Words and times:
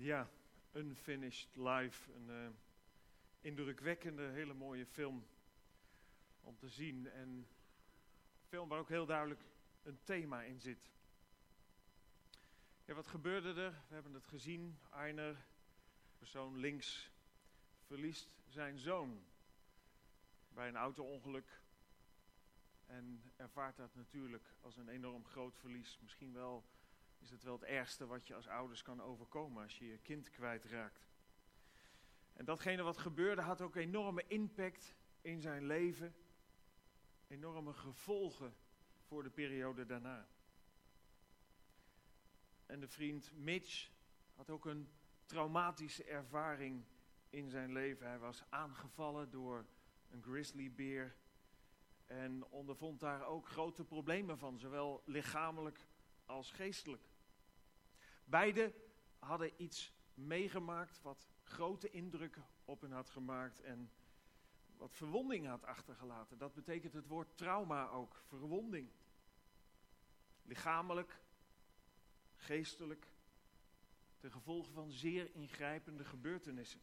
Ja, 0.00 0.30
Unfinished 0.72 1.56
Life. 1.56 2.12
Een 2.12 2.28
uh, 2.28 2.48
indrukwekkende, 3.40 4.22
hele 4.22 4.54
mooie 4.54 4.86
film 4.86 5.26
om 6.40 6.56
te 6.56 6.68
zien. 6.68 7.10
En 7.10 7.28
een 7.28 7.46
film 8.48 8.68
waar 8.68 8.78
ook 8.78 8.88
heel 8.88 9.06
duidelijk 9.06 9.40
een 9.82 9.98
thema 10.04 10.42
in 10.42 10.60
zit. 10.60 10.92
Ja, 12.84 12.94
wat 12.94 13.06
gebeurde 13.06 13.48
er? 13.48 13.70
We 13.88 13.94
hebben 13.94 14.14
het 14.14 14.26
gezien. 14.26 14.78
Einer, 14.90 15.46
persoon 16.18 16.56
links, 16.56 17.10
verliest 17.86 18.40
zijn 18.48 18.78
zoon 18.78 19.24
bij 20.48 20.68
een 20.68 20.76
auto-ongeluk. 20.76 21.62
En 22.86 23.32
ervaart 23.36 23.76
dat 23.76 23.94
natuurlijk 23.94 24.54
als 24.60 24.76
een 24.76 24.88
enorm 24.88 25.24
groot 25.24 25.56
verlies. 25.56 25.98
Misschien 26.00 26.32
wel 26.32 26.64
is 27.18 27.30
het 27.30 27.42
wel 27.42 27.52
het 27.52 27.62
ergste 27.62 28.06
wat 28.06 28.26
je 28.26 28.34
als 28.34 28.48
ouders 28.48 28.82
kan 28.82 29.02
overkomen 29.02 29.62
als 29.62 29.78
je 29.78 29.86
je 29.86 29.98
kind 29.98 30.30
kwijtraakt. 30.30 31.08
En 32.32 32.44
datgene 32.44 32.82
wat 32.82 32.98
gebeurde 32.98 33.42
had 33.42 33.60
ook 33.60 33.76
enorme 33.76 34.24
impact 34.26 34.94
in 35.20 35.40
zijn 35.40 35.66
leven, 35.66 36.14
enorme 37.26 37.72
gevolgen 37.72 38.56
voor 39.02 39.22
de 39.22 39.30
periode 39.30 39.86
daarna. 39.86 40.28
En 42.66 42.80
de 42.80 42.88
vriend 42.88 43.32
Mitch 43.32 43.90
had 44.34 44.50
ook 44.50 44.64
een 44.64 44.88
traumatische 45.24 46.04
ervaring 46.04 46.84
in 47.30 47.48
zijn 47.48 47.72
leven. 47.72 48.06
Hij 48.06 48.18
was 48.18 48.42
aangevallen 48.48 49.30
door 49.30 49.66
een 50.10 50.22
grizzlybeer 50.22 51.16
en 52.06 52.44
ondervond 52.44 53.00
daar 53.00 53.26
ook 53.26 53.48
grote 53.48 53.84
problemen 53.84 54.38
van, 54.38 54.58
zowel 54.58 55.02
lichamelijk 55.04 55.87
als 56.28 56.50
geestelijk. 56.50 57.02
Beide 58.24 58.74
hadden 59.18 59.52
iets 59.56 59.92
meegemaakt 60.14 61.02
wat 61.02 61.28
grote 61.42 61.90
indruk 61.90 62.38
op 62.64 62.80
hen 62.80 62.92
had 62.92 63.10
gemaakt 63.10 63.60
en 63.60 63.90
wat 64.76 64.94
verwonding 64.94 65.46
had 65.46 65.64
achtergelaten. 65.64 66.38
Dat 66.38 66.54
betekent 66.54 66.92
het 66.92 67.06
woord 67.06 67.36
trauma 67.36 67.88
ook, 67.88 68.22
verwonding. 68.26 68.90
Lichamelijk, 70.42 71.20
geestelijk, 72.36 73.06
ten 74.18 74.30
gevolge 74.30 74.72
van 74.72 74.90
zeer 74.90 75.34
ingrijpende 75.34 76.04
gebeurtenissen. 76.04 76.80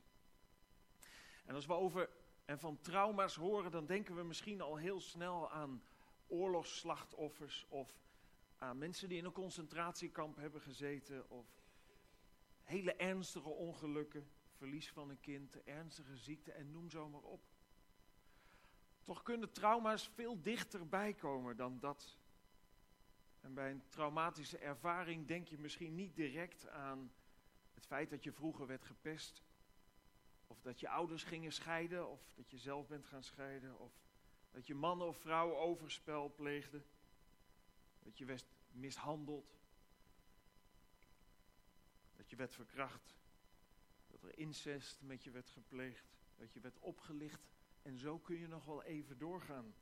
En 1.45 1.55
als 1.55 1.65
we 1.65 1.73
over 1.73 2.09
en 2.45 2.59
van 2.59 2.81
trauma's 2.81 3.35
horen, 3.35 3.71
dan 3.71 3.85
denken 3.85 4.15
we 4.15 4.23
misschien 4.23 4.61
al 4.61 4.75
heel 4.75 5.01
snel 5.01 5.51
aan 5.51 5.83
oorlogsslachtoffers 6.27 7.65
of 7.69 7.97
aan 8.57 8.77
mensen 8.77 9.09
die 9.09 9.17
in 9.17 9.25
een 9.25 9.31
concentratiekamp 9.31 10.35
hebben 10.35 10.61
gezeten 10.61 11.29
of 11.29 11.47
hele 12.63 12.95
ernstige 12.95 13.49
ongelukken, 13.49 14.29
verlies 14.51 14.91
van 14.91 15.09
een 15.09 15.19
kind, 15.19 15.63
ernstige 15.63 16.17
ziekte 16.17 16.51
en 16.51 16.71
noem 16.71 16.89
zo 16.89 17.09
maar 17.09 17.21
op. 17.21 17.43
Toch 19.03 19.23
kunnen 19.23 19.51
trauma's 19.51 20.07
veel 20.07 20.41
dichterbij 20.41 21.13
komen 21.13 21.57
dan 21.57 21.79
dat. 21.79 22.17
En 23.41 23.53
bij 23.53 23.71
een 23.71 23.83
traumatische 23.89 24.57
ervaring 24.57 25.27
denk 25.27 25.47
je 25.47 25.57
misschien 25.57 25.95
niet 25.95 26.15
direct 26.15 26.67
aan 26.67 27.13
het 27.73 27.85
feit 27.85 28.09
dat 28.09 28.23
je 28.23 28.31
vroeger 28.31 28.67
werd 28.67 28.85
gepest. 28.85 29.43
Of 30.47 30.61
dat 30.61 30.79
je 30.79 30.89
ouders 30.89 31.23
gingen 31.23 31.51
scheiden, 31.51 32.09
of 32.09 32.33
dat 32.33 32.49
je 32.51 32.57
zelf 32.57 32.87
bent 32.87 33.05
gaan 33.05 33.23
scheiden, 33.23 33.79
of 33.79 33.93
dat 34.51 34.67
je 34.67 34.75
man 34.75 35.01
of 35.01 35.17
vrouw 35.17 35.55
overspel 35.55 36.33
pleegde. 36.35 36.83
Dat 38.05 38.17
je 38.17 38.25
werd 38.25 38.45
mishandeld. 38.71 39.59
Dat 42.15 42.29
je 42.29 42.35
werd 42.35 42.55
verkracht. 42.55 43.17
Dat 44.07 44.23
er 44.23 44.37
incest 44.37 45.01
met 45.01 45.23
je 45.23 45.31
werd 45.31 45.49
gepleegd. 45.49 46.17
Dat 46.35 46.53
je 46.53 46.59
werd 46.59 46.79
opgelicht. 46.79 47.49
En 47.81 47.97
zo 47.97 48.19
kun 48.19 48.37
je 48.37 48.47
nog 48.47 48.65
wel 48.65 48.83
even 48.83 49.17
doorgaan. 49.17 49.75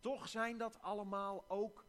Toch 0.00 0.28
zijn 0.28 0.58
dat 0.58 0.80
allemaal 0.80 1.50
ook 1.50 1.86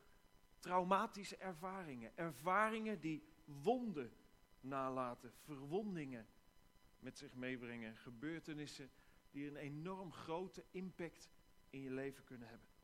traumatische 0.60 1.38
ervaringen. 1.38 2.18
Ervaringen 2.18 3.00
die 3.00 3.28
wonden 3.46 4.14
nalaten, 4.60 5.34
verwondingen 5.34 6.28
met 7.00 7.18
zich 7.18 7.34
meebrengen. 7.34 7.98
Gebeurtenissen 7.98 8.92
die 9.32 9.48
een 9.48 9.56
enorm 9.56 10.12
grote 10.12 10.66
impact 10.72 11.30
in 11.70 11.80
je 11.82 11.92
leven 11.92 12.24
kunnen 12.24 12.48
hebben. 12.48 12.75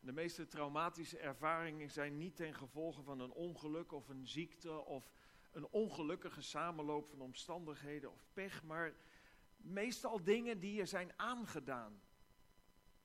De 0.00 0.12
meeste 0.12 0.46
traumatische 0.46 1.18
ervaringen 1.18 1.90
zijn 1.90 2.18
niet 2.18 2.36
ten 2.36 2.54
gevolge 2.54 3.02
van 3.02 3.20
een 3.20 3.32
ongeluk 3.32 3.92
of 3.92 4.08
een 4.08 4.26
ziekte 4.26 4.84
of 4.84 5.10
een 5.50 5.68
ongelukkige 5.70 6.42
samenloop 6.42 7.08
van 7.08 7.20
omstandigheden 7.20 8.12
of 8.12 8.26
pech, 8.32 8.62
maar 8.62 8.94
meestal 9.56 10.22
dingen 10.22 10.60
die 10.60 10.74
je 10.74 10.86
zijn 10.86 11.12
aangedaan 11.16 12.00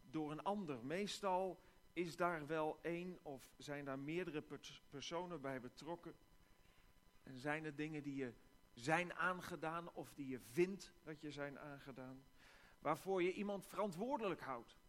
door 0.02 0.32
een 0.32 0.44
ander. 0.44 0.86
Meestal 0.86 1.62
is 1.94 2.16
daar 2.16 2.48
wel 2.48 2.80
één 2.82 3.20
of 3.22 3.54
zijn 3.58 3.86
daar 3.86 4.00
meerdere 4.00 4.44
personen 4.90 5.42
bij 5.42 5.62
betrokken. 5.62 6.16
En 7.24 7.40
zijn 7.40 7.66
er 7.66 7.76
dingen 7.76 8.04
die 8.04 8.16
je 8.16 8.34
zijn 8.74 9.14
aangedaan 9.14 9.94
of 9.94 10.14
die 10.14 10.28
je 10.28 10.40
vindt 10.40 10.94
dat 11.04 11.22
je 11.22 11.32
zijn 11.32 11.60
aangedaan, 11.60 12.26
waarvoor 12.80 13.24
je 13.24 13.34
iemand 13.34 13.68
verantwoordelijk 13.68 14.42
houdt. 14.42 14.80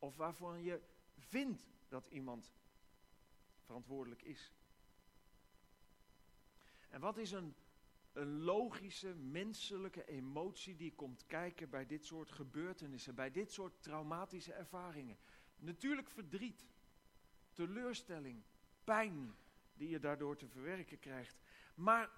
Of 0.00 0.16
waarvoor 0.16 0.58
je 0.58 0.80
vindt 1.18 1.68
dat 1.88 2.06
iemand 2.06 2.52
verantwoordelijk 3.64 4.22
is. 4.22 4.52
En 6.88 7.00
wat 7.00 7.16
is 7.16 7.32
een, 7.32 7.54
een 8.12 8.40
logische 8.42 9.14
menselijke 9.14 10.06
emotie 10.06 10.76
die 10.76 10.94
komt 10.94 11.26
kijken 11.26 11.70
bij 11.70 11.86
dit 11.86 12.04
soort 12.04 12.30
gebeurtenissen, 12.30 13.14
bij 13.14 13.30
dit 13.30 13.52
soort 13.52 13.82
traumatische 13.82 14.52
ervaringen? 14.52 15.18
Natuurlijk 15.56 16.10
verdriet, 16.10 16.66
teleurstelling, 17.52 18.42
pijn 18.84 19.36
die 19.74 19.88
je 19.88 19.98
daardoor 19.98 20.36
te 20.36 20.48
verwerken 20.48 20.98
krijgt. 20.98 21.40
Maar 21.74 22.10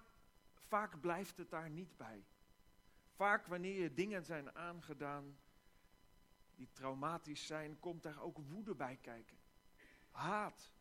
vaak 0.53 1.01
blijft 1.01 1.37
het 1.37 1.49
daar 1.49 1.69
niet 1.69 1.97
bij. 1.97 2.25
Vaak 3.15 3.47
wanneer 3.47 3.81
je 3.81 3.93
dingen 3.93 4.25
zijn 4.25 4.55
aangedaan 4.55 5.37
die 6.55 6.69
traumatisch 6.71 7.45
zijn, 7.45 7.79
komt 7.79 8.03
daar 8.03 8.21
ook 8.21 8.37
woede 8.37 8.75
bij 8.75 8.97
kijken. 9.01 9.37
Haat, 10.11 10.71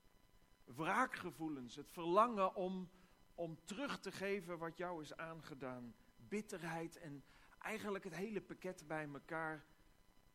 wraakgevoelens, 0.65 1.77
het 1.77 1.91
verlangen 1.91 2.55
om, 2.55 2.91
om 3.35 3.59
terug 3.65 4.01
te 4.01 4.13
geven 4.13 4.59
wat 4.59 4.77
jou 4.77 5.03
is 5.03 5.17
aangedaan. 5.17 5.95
Bitterheid 6.29 6.99
en 6.99 7.25
eigenlijk 7.59 8.05
het 8.05 8.15
hele 8.15 8.41
pakket 8.41 8.87
bij 8.87 9.09
elkaar 9.13 9.65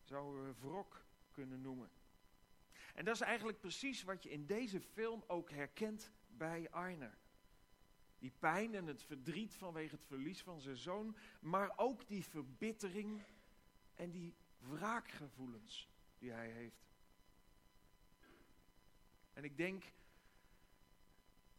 zouden 0.04 0.46
we 0.46 0.54
wrok 0.60 1.06
kunnen 1.32 1.62
noemen. 1.62 1.90
En 2.94 3.06
dat 3.06 3.16
is 3.16 3.22
eigenlijk 3.22 3.60
precies 3.60 4.04
wat 4.04 4.24
je 4.24 4.30
in 4.30 4.46
deze 4.46 4.82
film 4.82 5.24
ook 5.28 5.50
herkent 5.50 6.12
bij 6.28 6.72
Arner. 6.72 7.18
Die 8.20 8.32
pijn 8.40 8.76
en 8.76 8.88
het 8.88 9.04
verdriet 9.04 9.56
vanwege 9.56 9.96
het 9.96 10.06
verlies 10.06 10.44
van 10.44 10.62
zijn 10.62 10.78
zoon, 10.78 11.18
maar 11.40 11.74
ook 11.76 12.08
die 12.08 12.26
verbittering 12.26 13.24
en 13.94 14.12
die 14.12 14.36
wraakgevoelens 14.60 15.90
die 16.18 16.32
hij 16.32 16.50
heeft. 16.50 16.88
En 19.34 19.44
ik 19.44 19.58
denk 19.58 19.84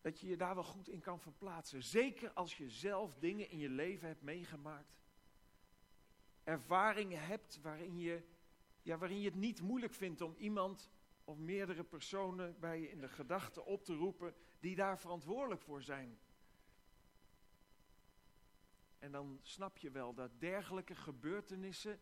dat 0.00 0.20
je 0.20 0.26
je 0.26 0.36
daar 0.36 0.54
wel 0.54 0.64
goed 0.64 0.88
in 0.88 1.00
kan 1.00 1.20
verplaatsen. 1.20 1.82
Zeker 1.82 2.32
als 2.32 2.56
je 2.56 2.70
zelf 2.70 3.14
dingen 3.18 3.50
in 3.50 3.58
je 3.58 3.68
leven 3.68 4.08
hebt 4.08 4.22
meegemaakt. 4.22 4.96
Ervaringen 6.44 7.26
hebt 7.26 7.60
waarin 7.60 7.98
je, 7.98 8.22
ja, 8.82 8.98
waarin 8.98 9.20
je 9.20 9.28
het 9.28 9.38
niet 9.38 9.60
moeilijk 9.60 9.94
vindt 9.94 10.20
om 10.20 10.34
iemand 10.36 10.90
of 11.24 11.38
meerdere 11.38 11.84
personen 11.84 12.56
bij 12.60 12.80
je 12.80 12.90
in 12.90 13.00
de 13.00 13.08
gedachten 13.08 13.64
op 13.66 13.84
te 13.84 13.94
roepen 13.94 14.34
die 14.60 14.76
daar 14.76 14.98
verantwoordelijk 14.98 15.62
voor 15.62 15.82
zijn. 15.82 16.18
En 18.98 19.12
dan 19.12 19.38
snap 19.42 19.78
je 19.78 19.90
wel 19.90 20.14
dat 20.14 20.40
dergelijke 20.40 20.94
gebeurtenissen 20.94 22.00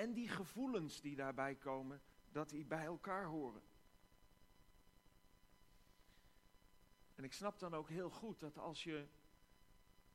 en 0.00 0.12
die 0.12 0.28
gevoelens 0.28 1.00
die 1.00 1.16
daarbij 1.16 1.54
komen, 1.54 2.02
dat 2.32 2.50
die 2.50 2.64
bij 2.64 2.84
elkaar 2.84 3.24
horen. 3.24 3.62
En 7.14 7.24
ik 7.24 7.32
snap 7.32 7.58
dan 7.58 7.74
ook 7.74 7.88
heel 7.88 8.10
goed 8.10 8.40
dat 8.40 8.58
als 8.58 8.84
je 8.84 9.06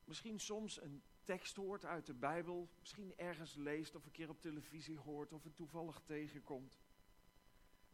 misschien 0.04 0.40
soms 0.40 0.82
een 0.82 1.02
tekst 1.24 1.56
hoort 1.56 1.84
uit 1.84 2.06
de 2.06 2.14
Bijbel, 2.14 2.68
misschien 2.78 3.16
ergens 3.16 3.54
leest 3.54 3.94
of 3.94 4.04
een 4.04 4.10
keer 4.10 4.28
op 4.28 4.40
televisie 4.40 4.98
hoort 4.98 5.32
of 5.32 5.44
het 5.44 5.56
toevallig 5.56 6.00
tegenkomt. 6.04 6.78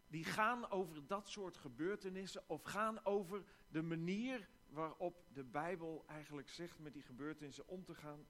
Die 0.07 0.25
gaan 0.25 0.71
over 0.71 1.07
dat 1.07 1.29
soort 1.29 1.57
gebeurtenissen 1.57 2.49
of 2.49 2.63
gaan 2.63 3.05
over 3.05 3.45
de 3.69 3.83
manier 3.83 4.49
waarop 4.69 5.25
de 5.33 5.45
Bijbel 5.45 6.05
eigenlijk 6.07 6.49
zegt 6.49 6.79
met 6.79 6.93
die 6.93 7.03
gebeurtenissen 7.03 7.69
om 7.69 7.85
te 7.85 7.95
gaan. 7.95 8.27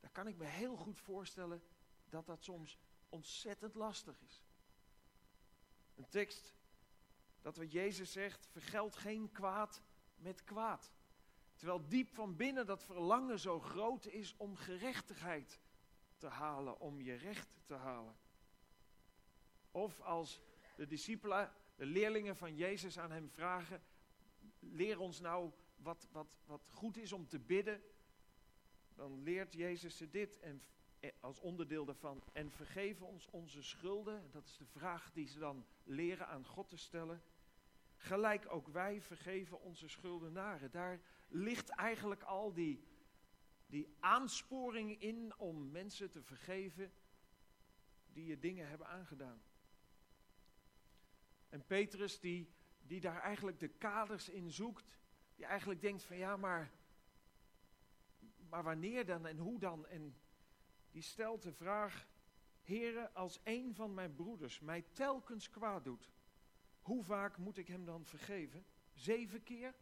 Daar 0.00 0.10
kan 0.10 0.26
ik 0.26 0.36
me 0.36 0.44
heel 0.44 0.76
goed 0.76 1.00
voorstellen 1.00 1.62
dat 2.08 2.26
dat 2.26 2.42
soms 2.42 2.78
ontzettend 3.08 3.74
lastig 3.74 4.20
is. 4.22 4.44
Een 5.94 6.08
tekst 6.08 6.54
dat 7.40 7.56
wat 7.56 7.72
Jezus 7.72 8.12
zegt, 8.12 8.46
vergeld 8.46 8.96
geen 8.96 9.32
kwaad 9.32 9.82
met 10.16 10.44
kwaad. 10.44 10.92
Terwijl 11.54 11.88
diep 11.88 12.14
van 12.14 12.36
binnen 12.36 12.66
dat 12.66 12.84
verlangen 12.84 13.38
zo 13.38 13.60
groot 13.60 14.06
is 14.06 14.34
om 14.36 14.56
gerechtigheid 14.56 15.60
te 16.16 16.26
halen, 16.26 16.80
om 16.80 17.00
je 17.00 17.14
recht 17.14 17.48
te 17.64 17.74
halen. 17.74 18.16
Of 19.70 20.00
als 20.00 20.40
de 20.76 20.86
discipelen, 20.86 21.52
de 21.76 21.86
leerlingen 21.86 22.36
van 22.36 22.56
Jezus 22.56 22.98
aan 22.98 23.10
hem 23.10 23.30
vragen, 23.30 23.82
leer 24.58 24.98
ons 24.98 25.20
nou 25.20 25.50
wat, 25.76 26.08
wat, 26.12 26.38
wat 26.46 26.68
goed 26.70 26.96
is 26.96 27.12
om 27.12 27.28
te 27.28 27.38
bidden. 27.38 27.82
Dan 28.94 29.22
leert 29.22 29.52
Jezus 29.52 29.96
ze 29.96 30.10
dit 30.10 30.38
en, 30.38 30.62
als 31.20 31.40
onderdeel 31.40 31.84
daarvan. 31.84 32.22
En 32.32 32.50
vergeef 32.50 33.02
ons 33.02 33.26
onze 33.30 33.62
schulden. 33.62 34.30
Dat 34.30 34.46
is 34.46 34.56
de 34.56 34.66
vraag 34.66 35.12
die 35.12 35.26
ze 35.26 35.38
dan 35.38 35.66
leren 35.84 36.28
aan 36.28 36.46
God 36.46 36.68
te 36.68 36.76
stellen. 36.76 37.22
Gelijk 37.96 38.52
ook 38.52 38.68
wij 38.68 39.00
vergeven 39.00 39.60
onze 39.60 39.88
schuldenaren. 39.88 40.70
Daar 40.70 41.00
ligt 41.28 41.68
eigenlijk 41.68 42.22
al 42.22 42.52
die, 42.52 42.84
die 43.66 43.96
aansporing 44.00 45.00
in 45.00 45.38
om 45.38 45.70
mensen 45.70 46.10
te 46.10 46.22
vergeven 46.22 46.92
die 48.12 48.26
je 48.26 48.38
dingen 48.38 48.68
hebben 48.68 48.86
aangedaan. 48.86 49.42
En 51.48 51.66
Petrus 51.66 52.20
die, 52.20 52.54
die 52.82 53.00
daar 53.00 53.20
eigenlijk 53.20 53.58
de 53.58 53.68
kaders 53.68 54.28
in 54.28 54.50
zoekt, 54.50 54.98
die 55.34 55.44
eigenlijk 55.44 55.80
denkt 55.80 56.02
van 56.02 56.16
ja, 56.16 56.36
maar, 56.36 56.70
maar 58.48 58.62
wanneer 58.62 59.06
dan 59.06 59.26
en 59.26 59.38
hoe 59.38 59.58
dan? 59.58 59.86
En 59.86 60.16
die 60.96 61.04
stelt 61.04 61.42
de 61.42 61.52
vraag, 61.52 62.06
Heren, 62.62 63.14
als 63.14 63.40
een 63.44 63.74
van 63.74 63.94
mijn 63.94 64.14
broeders 64.14 64.60
mij 64.60 64.84
telkens 64.92 65.50
kwaad 65.50 65.84
doet, 65.84 66.10
hoe 66.80 67.02
vaak 67.04 67.38
moet 67.38 67.58
ik 67.58 67.68
hem 67.68 67.84
dan 67.84 68.04
vergeven? 68.04 68.66
Zeven 68.92 69.42
keer? 69.42 69.74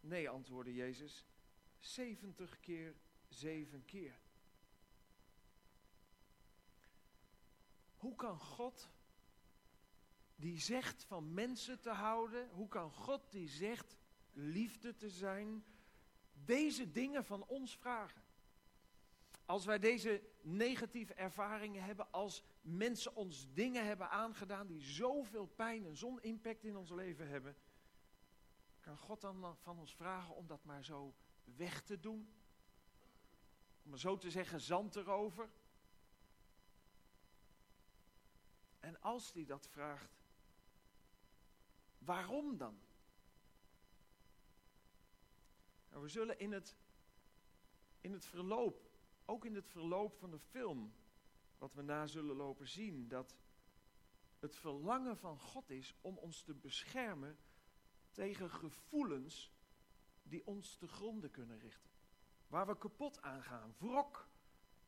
Nee, 0.00 0.28
antwoordde 0.28 0.74
Jezus, 0.74 1.26
zeventig 1.78 2.60
keer 2.60 2.94
zeven 3.28 3.84
keer. 3.84 4.20
Hoe 7.96 8.14
kan 8.14 8.40
God, 8.40 8.88
die 10.36 10.60
zegt 10.60 11.04
van 11.04 11.34
mensen 11.34 11.80
te 11.80 11.90
houden, 11.90 12.48
hoe 12.50 12.68
kan 12.68 12.92
God 12.92 13.30
die 13.30 13.48
zegt 13.48 13.96
liefde 14.32 14.96
te 14.96 15.10
zijn, 15.10 15.64
deze 16.32 16.92
dingen 16.92 17.24
van 17.24 17.46
ons 17.46 17.76
vragen? 17.76 18.26
Als 19.48 19.64
wij 19.64 19.78
deze 19.78 20.22
negatieve 20.40 21.14
ervaringen 21.14 21.82
hebben, 21.82 22.12
als 22.12 22.42
mensen 22.60 23.14
ons 23.14 23.52
dingen 23.52 23.86
hebben 23.86 24.10
aangedaan 24.10 24.66
die 24.66 24.80
zoveel 24.80 25.46
pijn 25.46 25.86
en 25.86 25.96
zo'n 25.96 26.22
impact 26.22 26.64
in 26.64 26.76
ons 26.76 26.90
leven 26.90 27.28
hebben, 27.28 27.56
kan 28.80 28.96
God 28.96 29.20
dan 29.20 29.56
van 29.56 29.78
ons 29.78 29.94
vragen 29.94 30.34
om 30.34 30.46
dat 30.46 30.64
maar 30.64 30.84
zo 30.84 31.14
weg 31.44 31.82
te 31.82 32.00
doen? 32.00 32.34
Om 33.82 33.90
maar 33.90 33.98
zo 33.98 34.16
te 34.16 34.30
zeggen, 34.30 34.60
zand 34.60 34.96
erover? 34.96 35.50
En 38.80 39.00
als 39.00 39.32
hij 39.32 39.44
dat 39.44 39.68
vraagt, 39.68 40.22
waarom 41.98 42.56
dan? 42.56 42.80
Nou, 45.90 46.02
we 46.02 46.08
zullen 46.08 46.38
in 46.38 46.52
het, 46.52 46.76
in 48.00 48.12
het 48.12 48.24
verloop 48.24 48.87
ook 49.28 49.44
in 49.44 49.54
het 49.54 49.68
verloop 49.68 50.16
van 50.16 50.30
de 50.30 50.38
film, 50.38 50.92
wat 51.58 51.74
we 51.74 51.82
na 51.82 52.06
zullen 52.06 52.36
lopen 52.36 52.68
zien, 52.68 53.08
dat 53.08 53.36
het 54.38 54.56
verlangen 54.56 55.16
van 55.16 55.38
God 55.38 55.70
is 55.70 55.94
om 56.00 56.16
ons 56.16 56.42
te 56.42 56.54
beschermen 56.54 57.38
tegen 58.10 58.50
gevoelens 58.50 59.52
die 60.22 60.46
ons 60.46 60.76
te 60.76 60.88
gronden 60.88 61.30
kunnen 61.30 61.58
richten. 61.58 61.90
Waar 62.46 62.66
we 62.66 62.78
kapot 62.78 63.22
aan 63.22 63.42
gaan. 63.42 63.74
Wrok, 63.78 64.28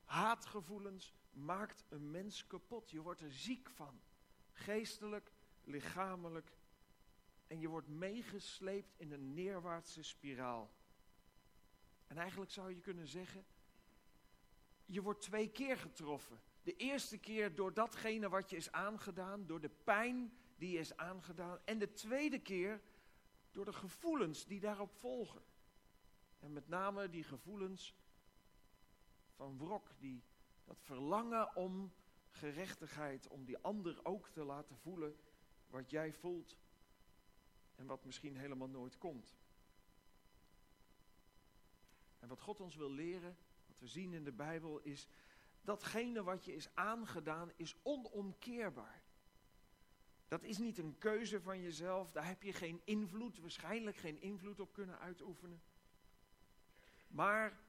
haatgevoelens 0.04 1.14
maakt 1.30 1.84
een 1.88 2.10
mens 2.10 2.46
kapot. 2.46 2.90
Je 2.90 3.00
wordt 3.00 3.20
er 3.20 3.32
ziek 3.32 3.70
van. 3.70 4.00
Geestelijk, 4.52 5.32
lichamelijk. 5.64 6.56
En 7.46 7.60
je 7.60 7.68
wordt 7.68 7.88
meegesleept 7.88 8.94
in 8.96 9.12
een 9.12 9.34
neerwaartse 9.34 10.02
spiraal. 10.02 10.74
En 12.06 12.16
eigenlijk 12.16 12.50
zou 12.50 12.70
je 12.70 12.80
kunnen 12.80 13.08
zeggen, 13.08 13.46
je 14.90 15.02
wordt 15.02 15.20
twee 15.20 15.48
keer 15.48 15.76
getroffen. 15.76 16.40
De 16.62 16.76
eerste 16.76 17.18
keer 17.18 17.54
door 17.54 17.74
datgene 17.74 18.28
wat 18.28 18.50
je 18.50 18.56
is 18.56 18.72
aangedaan, 18.72 19.46
door 19.46 19.60
de 19.60 19.68
pijn 19.68 20.32
die 20.56 20.70
je 20.72 20.78
is 20.78 20.96
aangedaan. 20.96 21.58
En 21.64 21.78
de 21.78 21.92
tweede 21.92 22.38
keer 22.38 22.80
door 23.50 23.64
de 23.64 23.72
gevoelens 23.72 24.46
die 24.46 24.60
daarop 24.60 24.92
volgen. 24.92 25.42
En 26.38 26.52
met 26.52 26.68
name 26.68 27.10
die 27.10 27.24
gevoelens 27.24 27.94
van 29.34 29.58
wrok, 29.58 29.90
die, 29.98 30.22
dat 30.64 30.80
verlangen 30.80 31.56
om 31.56 31.92
gerechtigheid, 32.28 33.28
om 33.28 33.44
die 33.44 33.58
ander 33.58 34.00
ook 34.02 34.28
te 34.28 34.44
laten 34.44 34.76
voelen 34.76 35.16
wat 35.66 35.90
jij 35.90 36.12
voelt 36.12 36.58
en 37.74 37.86
wat 37.86 38.04
misschien 38.04 38.36
helemaal 38.36 38.68
nooit 38.68 38.98
komt. 38.98 39.36
En 42.18 42.28
wat 42.28 42.40
God 42.40 42.60
ons 42.60 42.76
wil 42.76 42.90
leren 42.90 43.36
we 43.80 43.86
zien 43.86 44.12
in 44.12 44.24
de 44.24 44.32
Bijbel 44.32 44.80
is 44.80 45.08
datgene 45.62 46.22
wat 46.22 46.44
je 46.44 46.54
is 46.54 46.74
aangedaan 46.74 47.52
is 47.56 47.76
onomkeerbaar. 47.82 49.02
Dat 50.28 50.42
is 50.42 50.58
niet 50.58 50.78
een 50.78 50.98
keuze 50.98 51.40
van 51.40 51.60
jezelf, 51.60 52.10
daar 52.10 52.26
heb 52.26 52.42
je 52.42 52.52
geen 52.52 52.80
invloed, 52.84 53.38
waarschijnlijk 53.38 53.96
geen 53.96 54.20
invloed 54.20 54.60
op 54.60 54.72
kunnen 54.72 54.98
uitoefenen. 54.98 55.62
Maar 57.08 57.60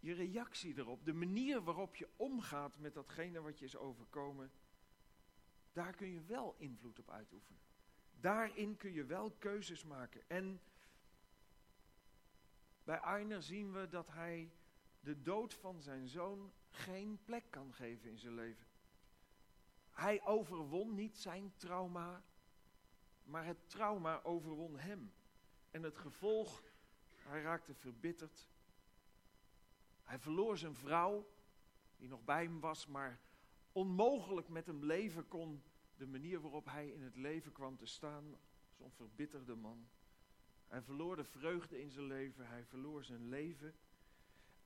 je 0.00 0.14
reactie 0.14 0.78
erop, 0.78 1.04
de 1.04 1.12
manier 1.12 1.62
waarop 1.62 1.96
je 1.96 2.08
omgaat 2.16 2.78
met 2.78 2.94
datgene 2.94 3.40
wat 3.40 3.58
je 3.58 3.64
is 3.64 3.76
overkomen, 3.76 4.50
daar 5.72 5.94
kun 5.94 6.08
je 6.08 6.22
wel 6.22 6.54
invloed 6.58 6.98
op 6.98 7.10
uitoefenen. 7.10 7.60
Daarin 8.20 8.76
kun 8.76 8.92
je 8.92 9.04
wel 9.04 9.30
keuzes 9.30 9.84
maken. 9.84 10.28
En 10.28 10.60
bij 12.84 12.98
Arner 12.98 13.42
zien 13.42 13.72
we 13.72 13.88
dat 13.88 14.08
hij 14.08 14.50
de 15.00 15.22
dood 15.22 15.54
van 15.54 15.80
zijn 15.80 16.08
zoon 16.08 16.52
geen 16.70 17.18
plek 17.24 17.44
kan 17.50 17.74
geven 17.74 18.10
in 18.10 18.18
zijn 18.18 18.34
leven. 18.34 18.66
Hij 19.90 20.24
overwon 20.24 20.94
niet 20.94 21.18
zijn 21.18 21.52
trauma, 21.56 22.22
maar 23.22 23.44
het 23.44 23.68
trauma 23.68 24.22
overwon 24.22 24.78
hem. 24.78 25.12
En 25.70 25.82
het 25.82 25.96
gevolg, 25.96 26.62
hij 27.14 27.42
raakte 27.42 27.74
verbitterd. 27.74 28.48
Hij 30.02 30.18
verloor 30.18 30.58
zijn 30.58 30.74
vrouw, 30.74 31.28
die 31.96 32.08
nog 32.08 32.24
bij 32.24 32.42
hem 32.42 32.60
was, 32.60 32.86
maar 32.86 33.20
onmogelijk 33.72 34.48
met 34.48 34.66
hem 34.66 34.84
leven 34.84 35.28
kon. 35.28 35.62
De 35.96 36.06
manier 36.06 36.40
waarop 36.40 36.64
hij 36.64 36.88
in 36.88 37.02
het 37.02 37.16
leven 37.16 37.52
kwam 37.52 37.76
te 37.76 37.86
staan, 37.86 38.38
zo'n 38.76 38.90
verbitterde 38.90 39.54
man. 39.54 39.88
Hij 40.66 40.82
verloor 40.82 41.16
de 41.16 41.24
vreugde 41.24 41.80
in 41.80 41.90
zijn 41.90 42.06
leven, 42.06 42.48
hij 42.48 42.64
verloor 42.64 43.04
zijn 43.04 43.28
leven. 43.28 43.74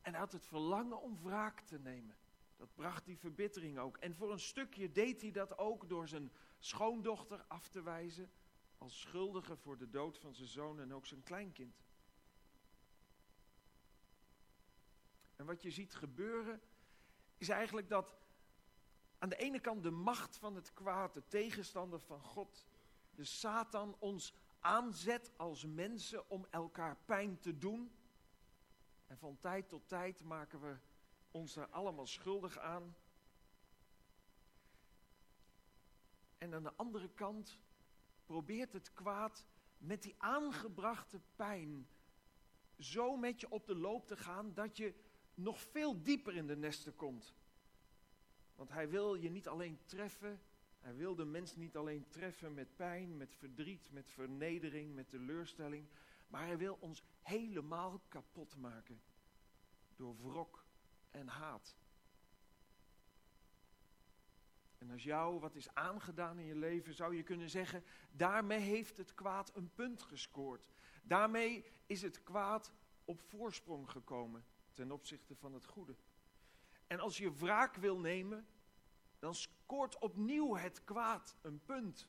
En 0.02 0.10
hij 0.10 0.20
had 0.20 0.32
het 0.32 0.46
verlangen 0.46 1.00
om 1.00 1.18
wraak 1.22 1.60
te 1.60 1.78
nemen. 1.78 2.16
Dat 2.56 2.74
bracht 2.74 3.04
die 3.04 3.18
verbittering 3.18 3.78
ook. 3.78 3.96
En 3.96 4.14
voor 4.14 4.32
een 4.32 4.40
stukje 4.40 4.92
deed 4.92 5.20
hij 5.22 5.30
dat 5.30 5.58
ook 5.58 5.88
door 5.88 6.08
zijn 6.08 6.32
schoondochter 6.58 7.44
af 7.48 7.68
te 7.68 7.82
wijzen 7.82 8.30
als 8.78 9.00
schuldige 9.00 9.56
voor 9.56 9.78
de 9.78 9.90
dood 9.90 10.18
van 10.18 10.34
zijn 10.34 10.48
zoon 10.48 10.80
en 10.80 10.94
ook 10.94 11.06
zijn 11.06 11.22
kleinkind. 11.22 11.82
En 15.36 15.46
wat 15.46 15.62
je 15.62 15.70
ziet 15.70 15.94
gebeuren 15.94 16.60
is 17.38 17.48
eigenlijk 17.48 17.88
dat 17.88 18.16
aan 19.18 19.28
de 19.28 19.36
ene 19.36 19.60
kant 19.60 19.82
de 19.82 19.90
macht 19.90 20.36
van 20.36 20.54
het 20.54 20.72
kwaad, 20.72 21.14
de 21.14 21.22
tegenstander 21.28 22.00
van 22.00 22.20
God, 22.20 22.66
de 23.14 23.24
Satan 23.24 23.96
ons 23.98 24.34
aanzet 24.60 25.30
als 25.36 25.66
mensen 25.66 26.30
om 26.30 26.46
elkaar 26.50 26.96
pijn 27.04 27.38
te 27.38 27.58
doen. 27.58 27.92
En 29.12 29.18
van 29.18 29.38
tijd 29.38 29.68
tot 29.68 29.88
tijd 29.88 30.22
maken 30.22 30.60
we 30.60 30.76
ons 31.30 31.54
daar 31.54 31.68
allemaal 31.68 32.06
schuldig 32.06 32.58
aan. 32.58 32.96
En 36.38 36.54
aan 36.54 36.62
de 36.62 36.74
andere 36.76 37.08
kant 37.08 37.58
probeert 38.24 38.72
het 38.72 38.92
kwaad 38.92 39.46
met 39.78 40.02
die 40.02 40.14
aangebrachte 40.18 41.20
pijn 41.36 41.88
zo 42.78 43.16
met 43.16 43.40
je 43.40 43.50
op 43.50 43.66
de 43.66 43.74
loop 43.74 44.06
te 44.06 44.16
gaan 44.16 44.54
dat 44.54 44.76
je 44.76 44.94
nog 45.34 45.60
veel 45.60 46.02
dieper 46.02 46.36
in 46.36 46.46
de 46.46 46.56
nesten 46.56 46.96
komt. 46.96 47.34
Want 48.54 48.70
hij 48.70 48.88
wil 48.88 49.14
je 49.14 49.30
niet 49.30 49.48
alleen 49.48 49.84
treffen, 49.84 50.42
hij 50.78 50.94
wil 50.94 51.14
de 51.14 51.24
mens 51.24 51.56
niet 51.56 51.76
alleen 51.76 52.08
treffen 52.08 52.54
met 52.54 52.76
pijn, 52.76 53.16
met 53.16 53.34
verdriet, 53.34 53.90
met 53.92 54.10
vernedering, 54.10 54.94
met 54.94 55.08
teleurstelling, 55.08 55.88
maar 56.32 56.46
hij 56.46 56.58
wil 56.58 56.76
ons 56.80 57.02
helemaal 57.22 58.00
kapot 58.08 58.56
maken. 58.56 59.02
Door 59.96 60.16
wrok 60.16 60.64
en 61.10 61.28
haat. 61.28 61.76
En 64.78 64.90
als 64.90 65.02
jou 65.02 65.40
wat 65.40 65.54
is 65.54 65.74
aangedaan 65.74 66.38
in 66.38 66.44
je 66.44 66.54
leven, 66.54 66.94
zou 66.94 67.16
je 67.16 67.22
kunnen 67.22 67.50
zeggen, 67.50 67.84
daarmee 68.10 68.58
heeft 68.58 68.96
het 68.96 69.14
kwaad 69.14 69.56
een 69.56 69.70
punt 69.74 70.02
gescoord. 70.02 70.68
Daarmee 71.02 71.64
is 71.86 72.02
het 72.02 72.22
kwaad 72.22 72.72
op 73.04 73.20
voorsprong 73.20 73.90
gekomen 73.90 74.44
ten 74.72 74.90
opzichte 74.90 75.36
van 75.36 75.52
het 75.52 75.64
goede. 75.64 75.96
En 76.86 77.00
als 77.00 77.18
je 77.18 77.34
wraak 77.34 77.76
wil 77.76 77.98
nemen, 77.98 78.46
dan 79.18 79.34
scoort 79.34 79.98
opnieuw 79.98 80.56
het 80.56 80.84
kwaad 80.84 81.36
een 81.42 81.64
punt. 81.64 82.08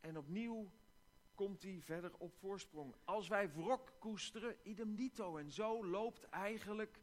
En 0.00 0.18
opnieuw 0.18 0.70
komt 1.36 1.62
hij 1.62 1.80
verder 1.80 2.12
op 2.18 2.34
voorsprong. 2.34 2.94
Als 3.04 3.28
wij 3.28 3.52
wrok 3.52 3.92
koesteren, 3.98 4.56
idem 4.62 4.94
dito. 4.94 5.36
En 5.36 5.50
zo 5.50 5.86
loopt 5.86 6.24
eigenlijk 6.24 7.00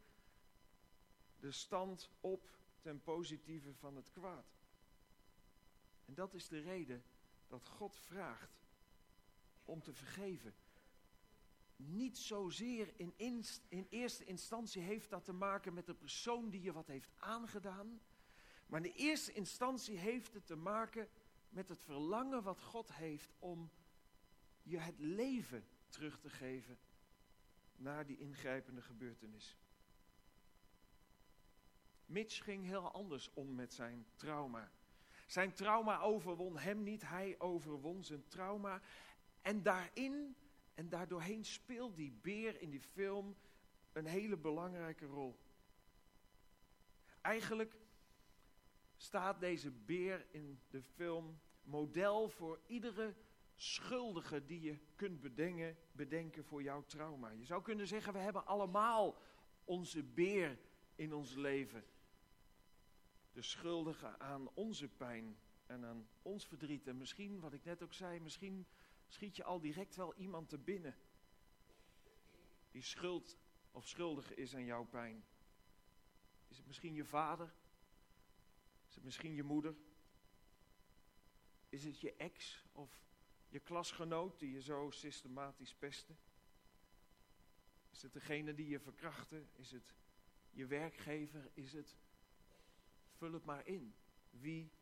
de 1.40 1.50
stand 1.50 2.10
op 2.20 2.50
ten 2.80 3.02
positieve 3.02 3.74
van 3.74 3.96
het 3.96 4.10
kwaad. 4.10 4.46
En 6.04 6.14
dat 6.14 6.34
is 6.34 6.48
de 6.48 6.60
reden 6.60 7.04
dat 7.46 7.68
God 7.68 7.96
vraagt 7.96 8.62
om 9.64 9.82
te 9.82 9.92
vergeven. 9.92 10.54
Niet 11.76 12.18
zozeer 12.18 12.92
in, 12.96 13.14
in 13.68 13.86
eerste 13.90 14.24
instantie 14.24 14.82
heeft 14.82 15.10
dat 15.10 15.24
te 15.24 15.32
maken 15.32 15.74
met 15.74 15.86
de 15.86 15.94
persoon 15.94 16.50
die 16.50 16.62
je 16.62 16.72
wat 16.72 16.86
heeft 16.86 17.12
aangedaan. 17.18 18.00
Maar 18.66 18.84
in 18.84 18.92
de 18.92 18.98
eerste 18.98 19.32
instantie 19.32 19.96
heeft 19.96 20.34
het 20.34 20.46
te 20.46 20.56
maken 20.56 21.08
met 21.48 21.68
het 21.68 21.82
verlangen 21.82 22.42
wat 22.42 22.60
God 22.60 22.92
heeft 22.92 23.34
om 23.38 23.70
je 24.64 24.78
het 24.78 24.98
leven 24.98 25.66
terug 25.88 26.18
te 26.18 26.30
geven 26.30 26.78
na 27.76 28.04
die 28.04 28.18
ingrijpende 28.18 28.82
gebeurtenis. 28.82 29.56
Mitch 32.06 32.44
ging 32.44 32.64
heel 32.66 32.90
anders 32.90 33.30
om 33.32 33.54
met 33.54 33.74
zijn 33.74 34.06
trauma. 34.14 34.72
Zijn 35.26 35.52
trauma 35.52 36.00
overwon 36.00 36.58
hem 36.58 36.82
niet, 36.82 37.08
hij 37.08 37.34
overwon 37.38 38.04
zijn 38.04 38.26
trauma. 38.28 38.80
En 39.42 39.62
daarin 39.62 40.36
en 40.74 40.88
daardoorheen 40.88 41.44
speelt 41.44 41.96
die 41.96 42.12
beer 42.12 42.60
in 42.60 42.70
die 42.70 42.80
film 42.80 43.36
een 43.92 44.06
hele 44.06 44.36
belangrijke 44.36 45.06
rol. 45.06 45.38
Eigenlijk 47.20 47.76
staat 48.96 49.40
deze 49.40 49.70
beer 49.70 50.26
in 50.30 50.60
de 50.68 50.82
film 50.82 51.40
model 51.62 52.28
voor 52.28 52.60
iedere 52.66 53.14
schuldige 53.54 54.44
die 54.44 54.60
je 54.60 54.78
kunt 54.96 55.20
bedenken, 55.20 55.76
bedenken 55.92 56.44
voor 56.44 56.62
jouw 56.62 56.84
trauma. 56.84 57.30
Je 57.30 57.44
zou 57.44 57.62
kunnen 57.62 57.86
zeggen, 57.86 58.12
we 58.12 58.18
hebben 58.18 58.46
allemaal 58.46 59.18
onze 59.64 60.02
beer 60.02 60.58
in 60.94 61.14
ons 61.14 61.34
leven. 61.34 61.84
De 63.32 63.42
schuldige 63.42 64.18
aan 64.18 64.48
onze 64.54 64.88
pijn 64.88 65.38
en 65.66 65.84
aan 65.84 66.08
ons 66.22 66.46
verdriet. 66.46 66.86
En 66.86 66.96
misschien, 66.96 67.40
wat 67.40 67.52
ik 67.52 67.64
net 67.64 67.82
ook 67.82 67.92
zei, 67.92 68.20
misschien 68.20 68.66
schiet 69.06 69.36
je 69.36 69.44
al 69.44 69.60
direct 69.60 69.96
wel 69.96 70.14
iemand 70.14 70.48
te 70.48 70.58
binnen. 70.58 70.96
Die 72.70 72.82
schuld 72.82 73.38
of 73.70 73.88
schuldige 73.88 74.34
is 74.34 74.54
aan 74.54 74.64
jouw 74.64 74.84
pijn. 74.84 75.24
Is 76.48 76.56
het 76.56 76.66
misschien 76.66 76.94
je 76.94 77.04
vader? 77.04 77.54
Is 78.88 78.94
het 78.94 79.04
misschien 79.04 79.34
je 79.34 79.42
moeder? 79.42 79.74
Is 81.68 81.84
het 81.84 82.00
je 82.00 82.14
ex 82.16 82.64
of 82.72 83.02
je 83.54 83.60
klasgenoot 83.60 84.38
die 84.38 84.52
je 84.52 84.62
zo 84.62 84.90
systematisch 84.90 85.74
pestte? 85.74 86.14
Is 87.90 88.02
het 88.02 88.12
degene 88.12 88.54
die 88.54 88.68
je 88.68 88.80
verkrachtte? 88.80 89.46
Is 89.52 89.70
het 89.70 89.94
je 90.50 90.66
werkgever? 90.66 91.50
Is 91.52 91.72
het. 91.72 91.96
Vul 93.16 93.32
het 93.32 93.44
maar 93.44 93.66
in. 93.66 93.94
Wie 94.30 94.72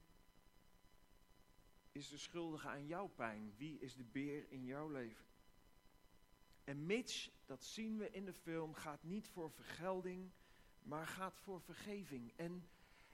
is 1.92 2.08
de 2.08 2.18
schuldige 2.18 2.68
aan 2.68 2.86
jouw 2.86 3.06
pijn? 3.06 3.54
Wie 3.56 3.78
is 3.78 3.96
de 3.96 4.04
beer 4.04 4.50
in 4.50 4.64
jouw 4.64 4.88
leven? 4.88 5.26
En 6.64 6.86
Mitch, 6.86 7.30
dat 7.44 7.64
zien 7.64 7.98
we 7.98 8.10
in 8.10 8.24
de 8.24 8.34
film, 8.34 8.74
gaat 8.74 9.02
niet 9.02 9.28
voor 9.28 9.50
vergelding, 9.50 10.30
maar 10.82 11.06
gaat 11.06 11.38
voor 11.38 11.60
vergeving. 11.60 12.32
En 12.36 12.68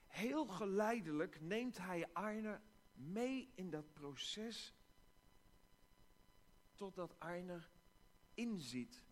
heel 0.07 0.45
geleidelijk 0.45 1.41
neemt 1.41 1.77
hij 1.77 2.13
Arne 2.13 2.61
mee 2.93 3.51
in 3.55 3.69
dat 3.69 3.93
proces 3.93 4.73
totdat 6.79 7.19
Arner 7.19 7.69
inziet 8.33 9.03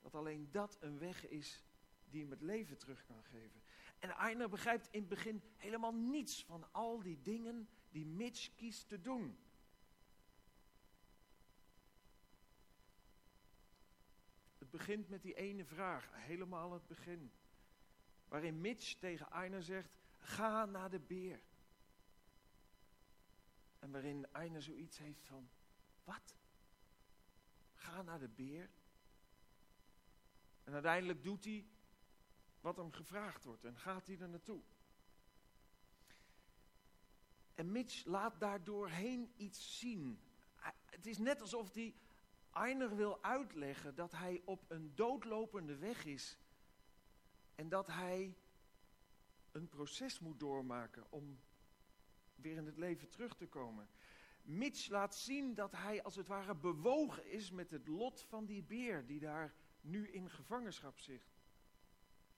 dat 0.00 0.14
alleen 0.14 0.50
dat 0.50 0.76
een 0.80 0.98
weg 0.98 1.28
is 1.28 1.64
die 2.04 2.20
hem 2.20 2.30
het 2.30 2.40
leven 2.40 2.78
terug 2.78 3.04
kan 3.04 3.24
geven. 3.24 3.62
En 3.98 4.16
Arner 4.16 4.48
begrijpt 4.48 4.88
in 4.90 5.00
het 5.00 5.08
begin 5.08 5.42
helemaal 5.56 5.94
niets 5.94 6.44
van 6.44 6.72
al 6.72 7.02
die 7.02 7.22
dingen 7.22 7.68
die 7.90 8.06
Mitch 8.06 8.54
kiest 8.54 8.88
te 8.88 9.00
doen. 9.00 9.38
Het 14.58 14.70
begint 14.70 15.08
met 15.08 15.22
die 15.22 15.34
ene 15.34 15.64
vraag, 15.64 16.08
helemaal 16.12 16.72
het 16.72 16.86
begin. 16.86 17.32
Waarin 18.28 18.60
Mitch 18.60 18.94
tegen 18.94 19.30
Arner 19.30 19.62
zegt, 19.62 19.96
ga 20.18 20.64
naar 20.64 20.90
de 20.90 21.00
beer. 21.00 21.42
En 23.78 23.90
waarin 23.90 24.32
Arner 24.32 24.62
zoiets 24.62 24.98
heeft 24.98 25.24
van, 25.24 25.50
wat? 26.04 26.36
Ga 27.86 28.02
naar 28.02 28.18
de 28.18 28.28
beer. 28.28 28.70
En 30.64 30.72
uiteindelijk 30.72 31.22
doet 31.22 31.44
hij 31.44 31.66
wat 32.60 32.76
hem 32.76 32.92
gevraagd 32.92 33.44
wordt 33.44 33.64
en 33.64 33.76
gaat 33.76 34.06
hij 34.06 34.18
er 34.18 34.28
naartoe. 34.28 34.62
En 37.54 37.72
Mitch 37.72 38.04
laat 38.04 38.40
daardoorheen 38.40 39.32
iets 39.36 39.78
zien. 39.78 40.20
Het 40.84 41.06
is 41.06 41.18
net 41.18 41.40
alsof 41.40 41.74
hij 41.74 41.94
Einer 42.50 42.96
wil 42.96 43.22
uitleggen 43.22 43.94
dat 43.94 44.12
hij 44.12 44.42
op 44.44 44.64
een 44.70 44.94
doodlopende 44.94 45.76
weg 45.76 46.04
is. 46.04 46.38
En 47.54 47.68
dat 47.68 47.86
hij 47.86 48.36
een 49.52 49.68
proces 49.68 50.18
moet 50.18 50.40
doormaken 50.40 51.10
om 51.10 51.40
weer 52.34 52.56
in 52.56 52.66
het 52.66 52.76
leven 52.76 53.08
terug 53.08 53.36
te 53.36 53.46
komen. 53.46 53.88
Mitch 54.46 54.88
laat 54.88 55.16
zien 55.16 55.54
dat 55.54 55.72
hij 55.72 56.02
als 56.02 56.16
het 56.16 56.26
ware 56.26 56.54
bewogen 56.54 57.30
is 57.30 57.50
met 57.50 57.70
het 57.70 57.86
lot 57.86 58.22
van 58.22 58.46
die 58.46 58.62
beer 58.62 59.06
die 59.06 59.20
daar 59.20 59.54
nu 59.80 60.08
in 60.08 60.30
gevangenschap 60.30 60.98
zit. 60.98 61.30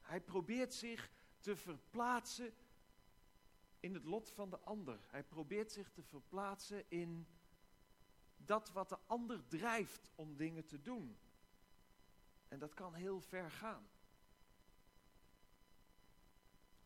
Hij 0.00 0.20
probeert 0.20 0.74
zich 0.74 1.10
te 1.38 1.56
verplaatsen 1.56 2.54
in 3.80 3.94
het 3.94 4.04
lot 4.04 4.30
van 4.30 4.50
de 4.50 4.58
ander. 4.58 4.98
Hij 5.06 5.24
probeert 5.24 5.72
zich 5.72 5.90
te 5.90 6.02
verplaatsen 6.02 6.84
in 6.88 7.26
dat 8.36 8.72
wat 8.72 8.88
de 8.88 8.98
ander 9.06 9.46
drijft 9.46 10.10
om 10.14 10.36
dingen 10.36 10.64
te 10.64 10.82
doen. 10.82 11.18
En 12.48 12.58
dat 12.58 12.74
kan 12.74 12.94
heel 12.94 13.20
ver 13.20 13.50
gaan. 13.50 13.88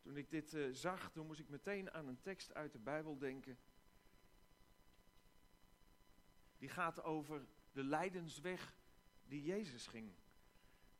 Toen 0.00 0.16
ik 0.16 0.30
dit 0.30 0.52
uh, 0.52 0.74
zag, 0.74 1.10
toen 1.10 1.26
moest 1.26 1.40
ik 1.40 1.48
meteen 1.48 1.92
aan 1.92 2.08
een 2.08 2.20
tekst 2.20 2.54
uit 2.54 2.72
de 2.72 2.78
Bijbel 2.78 3.18
denken. 3.18 3.58
Die 6.62 6.70
gaat 6.70 7.02
over 7.02 7.46
de 7.72 7.84
lijdensweg 7.84 8.76
die 9.24 9.42
Jezus 9.42 9.86
ging. 9.86 10.12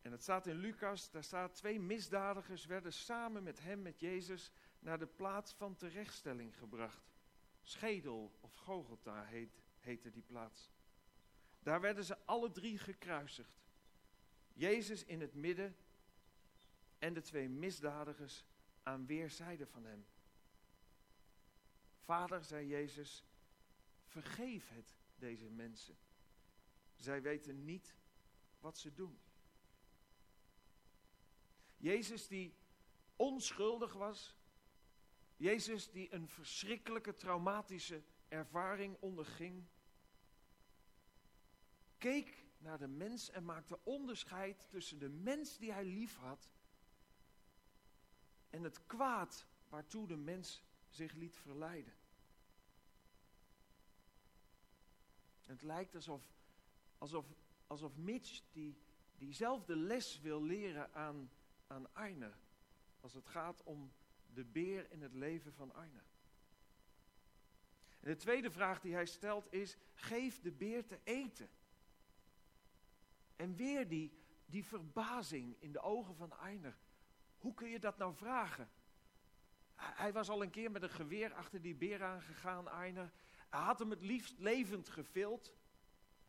En 0.01 0.13
het 0.13 0.23
staat 0.23 0.47
in 0.47 0.57
Lucas, 0.57 1.11
daar 1.11 1.25
staat 1.25 1.55
twee 1.55 1.81
misdadigers 1.81 2.67
werden 2.67 2.93
samen 2.93 3.43
met 3.43 3.61
hem, 3.61 3.83
met 3.83 4.01
Jezus, 4.01 4.51
naar 4.79 4.99
de 4.99 5.07
plaats 5.07 5.53
van 5.53 5.77
terechtstelling 5.77 6.59
gebracht. 6.59 7.13
Schedel 7.63 8.39
of 8.41 8.55
Gogolta 8.55 9.25
heet, 9.25 9.63
heette 9.79 10.11
die 10.11 10.23
plaats. 10.23 10.71
Daar 11.59 11.81
werden 11.81 12.05
ze 12.05 12.19
alle 12.25 12.51
drie 12.51 12.79
gekruisigd. 12.79 13.67
Jezus 14.53 15.05
in 15.05 15.21
het 15.21 15.35
midden 15.35 15.77
en 16.99 17.15
de 17.15 17.21
twee 17.21 17.49
misdadigers 17.49 18.45
aan 18.83 19.07
weerszijden 19.07 19.69
van 19.69 19.85
hem. 19.85 20.07
Vader, 21.99 22.45
zei 22.45 22.67
Jezus, 22.67 23.25
vergeef 24.05 24.69
het 24.69 25.01
deze 25.23 25.51
mensen. 25.51 25.97
Zij 26.97 27.23
weten 27.23 27.65
niet 27.65 27.97
wat 28.61 28.79
ze 28.79 28.95
doen. 28.95 29.21
Jezus 31.77 32.29
die 32.29 32.55
onschuldig 33.17 33.93
was, 33.93 34.37
Jezus 35.37 35.91
die 35.91 36.13
een 36.13 36.29
verschrikkelijke 36.29 37.17
traumatische 37.17 38.03
ervaring 38.29 38.97
onderging, 39.01 39.67
keek 41.99 42.45
naar 42.59 42.79
de 42.79 42.89
mens 42.89 43.31
en 43.31 43.45
maakte 43.45 43.79
onderscheid 43.83 44.67
tussen 44.71 44.99
de 44.99 45.09
mens 45.09 45.59
die 45.59 45.73
hij 45.73 45.85
lief 45.85 46.17
had 46.17 46.51
en 48.51 48.63
het 48.63 48.87
kwaad 48.87 49.47
waartoe 49.69 50.07
de 50.07 50.17
mens 50.17 50.63
zich 50.89 51.13
liet 51.13 51.37
verleiden. 51.37 52.02
Het 55.43 55.63
lijkt 55.63 55.95
alsof, 55.95 56.23
alsof, 56.99 57.27
alsof 57.67 57.97
Mitch 57.97 58.43
die, 58.53 58.77
diezelfde 59.17 59.77
les 59.77 60.21
wil 60.21 60.43
leren 60.43 60.95
aan, 60.95 61.31
aan 61.67 61.95
Arne. 61.95 62.33
Als 63.01 63.15
het 63.15 63.27
gaat 63.27 63.63
om 63.63 63.93
de 64.35 64.45
beer 64.45 64.91
in 64.91 65.03
het 65.03 65.15
leven 65.15 65.53
van 65.53 65.75
Arne. 65.75 66.03
En 68.01 68.09
de 68.09 68.17
tweede 68.17 68.51
vraag 68.51 68.81
die 68.81 68.95
hij 68.95 69.07
stelt 69.07 69.53
is: 69.53 69.77
geef 69.95 70.41
de 70.41 70.53
beer 70.53 70.87
te 70.87 71.01
eten. 71.05 71.51
En 73.37 73.57
weer 73.57 73.89
die, 73.89 74.19
die 74.47 74.65
verbazing 74.65 75.57
in 75.59 75.73
de 75.73 75.81
ogen 75.81 76.17
van 76.17 76.33
Einer. 76.33 76.77
Hoe 77.39 77.55
kun 77.55 77.69
je 77.69 77.79
dat 77.79 77.99
nou 77.99 78.15
vragen? 78.15 78.71
Hij 79.75 80.13
was 80.13 80.29
al 80.29 80.43
een 80.43 80.51
keer 80.51 80.71
met 80.71 80.83
een 80.83 80.91
geweer 80.91 81.35
achter 81.35 81.63
die 81.63 81.75
beer 81.75 82.03
aangegaan, 82.03 82.69
Einer. 82.69 83.13
Hij 83.53 83.61
had 83.61 83.79
hem 83.79 83.91
het 83.91 84.03
liefst 84.03 84.39
levend 84.39 84.89
gevild. 84.89 85.53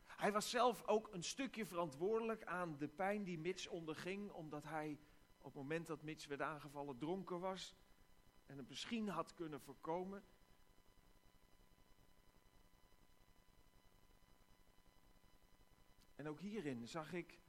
Hij 0.05 0.31
was 0.31 0.49
zelf 0.49 0.87
ook 0.87 1.13
een 1.13 1.23
stukje 1.23 1.65
verantwoordelijk 1.65 2.43
aan 2.45 2.77
de 2.77 2.87
pijn 2.87 3.23
die 3.23 3.39
Mitch 3.39 3.67
onderging, 3.67 4.31
omdat 4.31 4.63
hij 4.63 4.99
op 5.37 5.43
het 5.43 5.53
moment 5.53 5.87
dat 5.87 6.01
Mitch 6.01 6.27
werd 6.27 6.41
aangevallen 6.41 6.97
dronken 6.97 7.39
was 7.39 7.75
en 8.45 8.57
het 8.57 8.69
misschien 8.69 9.07
had 9.07 9.33
kunnen 9.33 9.61
voorkomen. 9.61 10.23
En 16.15 16.27
ook 16.27 16.39
hierin 16.39 16.87
zag 16.87 17.13
ik 17.13 17.39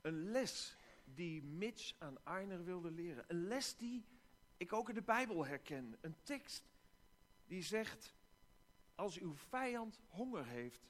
een 0.00 0.30
les 0.30 0.76
die 1.04 1.42
Mitch 1.42 1.94
aan 1.98 2.24
Arner 2.24 2.64
wilde 2.64 2.90
leren. 2.90 3.24
Een 3.26 3.46
les 3.46 3.76
die 3.76 4.04
ik 4.56 4.72
ook 4.72 4.88
in 4.88 4.94
de 4.94 5.02
Bijbel 5.02 5.46
herken. 5.46 5.96
Een 6.00 6.16
tekst 6.22 6.68
die 7.48 7.62
zegt, 7.62 8.14
als 8.94 9.18
uw 9.18 9.34
vijand 9.34 10.00
honger 10.06 10.46
heeft, 10.46 10.88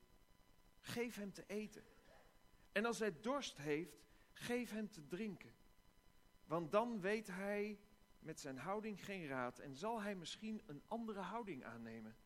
geef 0.80 1.16
hem 1.16 1.32
te 1.32 1.44
eten. 1.46 1.84
En 2.72 2.84
als 2.84 2.98
hij 2.98 3.20
dorst 3.20 3.56
heeft, 3.56 3.98
geef 4.32 4.70
hem 4.70 4.90
te 4.90 5.06
drinken. 5.06 5.54
Want 6.44 6.72
dan 6.72 7.00
weet 7.00 7.26
hij 7.26 7.80
met 8.18 8.40
zijn 8.40 8.58
houding 8.58 9.04
geen 9.04 9.26
raad 9.26 9.58
en 9.58 9.76
zal 9.76 10.02
hij 10.02 10.14
misschien 10.14 10.62
een 10.66 10.82
andere 10.86 11.20
houding 11.20 11.64
aannemen. 11.64 12.16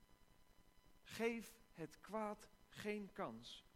Geef 1.02 1.60
het 1.72 2.00
kwaad 2.00 2.48
geen 2.68 3.12
kans, 3.12 3.66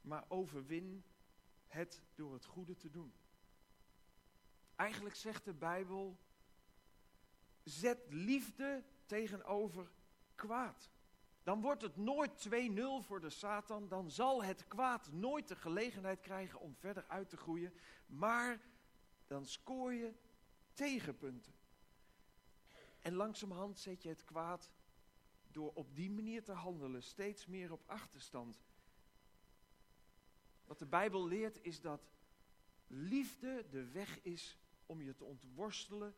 maar 0.00 0.24
overwin 0.28 1.04
het 1.66 2.02
door 2.14 2.32
het 2.32 2.44
goede 2.44 2.76
te 2.76 2.90
doen. 2.90 3.12
Eigenlijk 4.76 5.14
zegt 5.14 5.44
de 5.44 5.54
Bijbel, 5.54 6.18
zet 7.62 8.06
liefde 8.08 8.84
tegenover 9.12 9.90
kwaad. 10.34 10.90
Dan 11.42 11.60
wordt 11.60 11.82
het 11.82 11.96
nooit 11.96 12.48
2-0 12.48 12.52
voor 13.00 13.20
de 13.20 13.30
Satan, 13.30 13.88
dan 13.88 14.10
zal 14.10 14.44
het 14.44 14.68
kwaad 14.68 15.12
nooit 15.12 15.48
de 15.48 15.56
gelegenheid 15.56 16.20
krijgen 16.20 16.60
om 16.60 16.74
verder 16.74 17.04
uit 17.08 17.28
te 17.28 17.36
groeien, 17.36 17.72
maar 18.06 18.60
dan 19.26 19.46
scoor 19.46 19.92
je 19.92 20.14
tegenpunten. 20.72 21.52
En 23.00 23.14
langzamerhand 23.14 23.78
zet 23.78 24.02
je 24.02 24.08
het 24.08 24.24
kwaad 24.24 24.70
door 25.50 25.72
op 25.74 25.96
die 25.96 26.10
manier 26.10 26.42
te 26.42 26.52
handelen 26.52 27.02
steeds 27.02 27.46
meer 27.46 27.72
op 27.72 27.82
achterstand. 27.86 28.60
Wat 30.64 30.78
de 30.78 30.86
Bijbel 30.86 31.26
leert 31.26 31.58
is 31.62 31.80
dat 31.80 32.10
liefde 32.86 33.66
de 33.70 33.84
weg 33.84 34.22
is 34.22 34.58
om 34.86 35.02
je 35.02 35.14
te 35.14 35.24
ontworstelen 35.24 36.14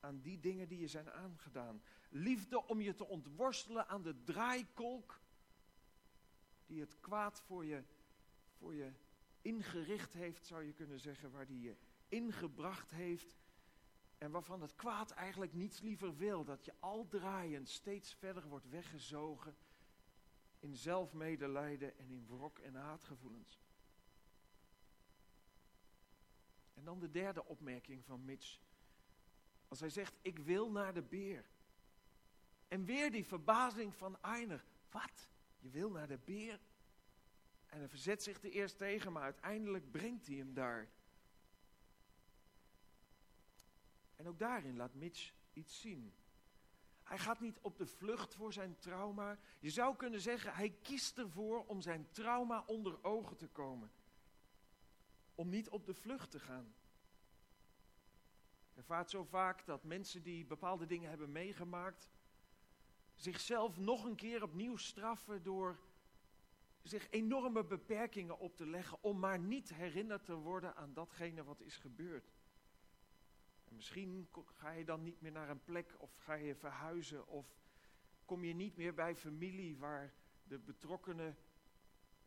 aan 0.00 0.20
die 0.20 0.40
dingen 0.40 0.68
die 0.68 0.80
je 0.80 0.88
zijn 0.88 1.10
aangedaan. 1.10 1.82
Liefde 2.18 2.66
om 2.66 2.80
je 2.80 2.94
te 2.94 3.06
ontworstelen 3.06 3.88
aan 3.88 4.02
de 4.02 4.22
draaikolk 4.22 5.20
die 6.66 6.80
het 6.80 7.00
kwaad 7.00 7.40
voor 7.40 7.64
je, 7.64 7.82
voor 8.58 8.74
je 8.74 8.92
ingericht 9.42 10.12
heeft, 10.12 10.46
zou 10.46 10.64
je 10.64 10.72
kunnen 10.72 11.00
zeggen, 11.00 11.30
waar 11.30 11.46
die 11.46 11.60
je 11.60 11.76
ingebracht 12.08 12.90
heeft. 12.90 13.36
En 14.18 14.30
waarvan 14.30 14.60
het 14.60 14.74
kwaad 14.74 15.10
eigenlijk 15.10 15.52
niets 15.52 15.80
liever 15.80 16.16
wil. 16.16 16.44
Dat 16.44 16.64
je 16.64 16.74
al 16.78 17.08
draaiend 17.08 17.68
steeds 17.68 18.14
verder 18.14 18.48
wordt 18.48 18.68
weggezogen 18.68 19.56
in 20.58 20.76
zelfmedelijden 20.76 21.98
en 21.98 22.10
in 22.10 22.26
wrok 22.26 22.58
en 22.58 22.74
haatgevoelens. 22.74 23.60
En 26.74 26.84
dan 26.84 26.98
de 26.98 27.10
derde 27.10 27.44
opmerking 27.44 28.04
van 28.04 28.24
Mitch. 28.24 28.58
Als 29.68 29.80
hij 29.80 29.90
zegt, 29.90 30.14
ik 30.22 30.38
wil 30.38 30.70
naar 30.70 30.94
de 30.94 31.02
beer. 31.02 31.54
En 32.68 32.84
weer 32.84 33.10
die 33.10 33.26
verbazing 33.26 33.94
van 33.94 34.18
Einer. 34.22 34.64
Wat? 34.90 35.28
Je 35.58 35.70
wil 35.70 35.90
naar 35.90 36.08
de 36.08 36.18
beer? 36.18 36.60
En 37.66 37.78
hij 37.78 37.88
verzet 37.88 38.22
zich 38.22 38.42
er 38.42 38.50
eerst 38.50 38.78
tegen, 38.78 39.12
maar 39.12 39.22
uiteindelijk 39.22 39.90
brengt 39.90 40.26
hij 40.26 40.36
hem 40.36 40.54
daar. 40.54 40.88
En 44.16 44.28
ook 44.28 44.38
daarin 44.38 44.76
laat 44.76 44.94
Mitch 44.94 45.32
iets 45.52 45.80
zien. 45.80 46.14
Hij 47.02 47.18
gaat 47.18 47.40
niet 47.40 47.58
op 47.60 47.76
de 47.76 47.86
vlucht 47.86 48.34
voor 48.34 48.52
zijn 48.52 48.78
trauma. 48.78 49.38
Je 49.58 49.70
zou 49.70 49.96
kunnen 49.96 50.20
zeggen, 50.20 50.54
hij 50.54 50.70
kiest 50.82 51.18
ervoor 51.18 51.64
om 51.66 51.80
zijn 51.80 52.10
trauma 52.10 52.64
onder 52.66 53.04
ogen 53.04 53.36
te 53.36 53.48
komen. 53.48 53.90
Om 55.34 55.48
niet 55.48 55.68
op 55.68 55.86
de 55.86 55.94
vlucht 55.94 56.30
te 56.30 56.40
gaan. 56.40 56.74
Er 58.74 58.84
vaart 58.84 59.10
zo 59.10 59.24
vaak 59.24 59.66
dat 59.66 59.84
mensen 59.84 60.22
die 60.22 60.44
bepaalde 60.44 60.86
dingen 60.86 61.08
hebben 61.08 61.32
meegemaakt, 61.32 62.08
zichzelf 63.16 63.76
nog 63.76 64.04
een 64.04 64.16
keer 64.16 64.42
opnieuw 64.42 64.76
straffen 64.76 65.42
door 65.42 65.78
zich 66.82 67.10
enorme 67.10 67.64
beperkingen 67.64 68.38
op 68.38 68.56
te 68.56 68.66
leggen 68.66 68.98
om 69.00 69.18
maar 69.18 69.38
niet 69.38 69.74
herinnerd 69.74 70.24
te 70.24 70.34
worden 70.34 70.76
aan 70.76 70.92
datgene 70.92 71.44
wat 71.44 71.60
is 71.60 71.76
gebeurd. 71.76 72.32
En 73.64 73.74
misschien 73.74 74.28
ga 74.44 74.70
je 74.70 74.84
dan 74.84 75.02
niet 75.02 75.20
meer 75.20 75.32
naar 75.32 75.50
een 75.50 75.64
plek 75.64 75.94
of 75.98 76.16
ga 76.16 76.34
je 76.34 76.54
verhuizen 76.54 77.26
of 77.26 77.56
kom 78.24 78.44
je 78.44 78.54
niet 78.54 78.76
meer 78.76 78.94
bij 78.94 79.16
familie 79.16 79.76
waar 79.76 80.14
de 80.42 80.58
betrokkenen 80.58 81.36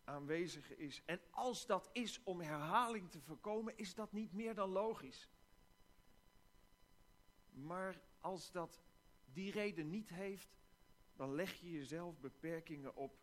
aanwezig 0.04 0.76
is. 0.76 1.02
En 1.06 1.20
als 1.30 1.66
dat 1.66 1.90
is 1.94 2.24
om 2.24 2.42
herhaling 2.42 3.12
te 3.12 3.22
voorkomen, 3.22 3.78
is 3.78 3.96
dat 3.96 4.12
niet 4.12 4.34
meer 4.34 4.56
dan 4.56 4.70
logisch. 4.70 5.30
Maar 7.50 8.02
als 8.20 8.52
dat 8.52 8.82
die 9.26 9.52
reden 9.52 9.90
niet 9.90 10.10
heeft, 10.10 10.59
dan 11.20 11.36
leg 11.36 11.54
je 11.54 11.72
jezelf 11.72 12.20
beperkingen 12.20 12.96
op 12.96 13.18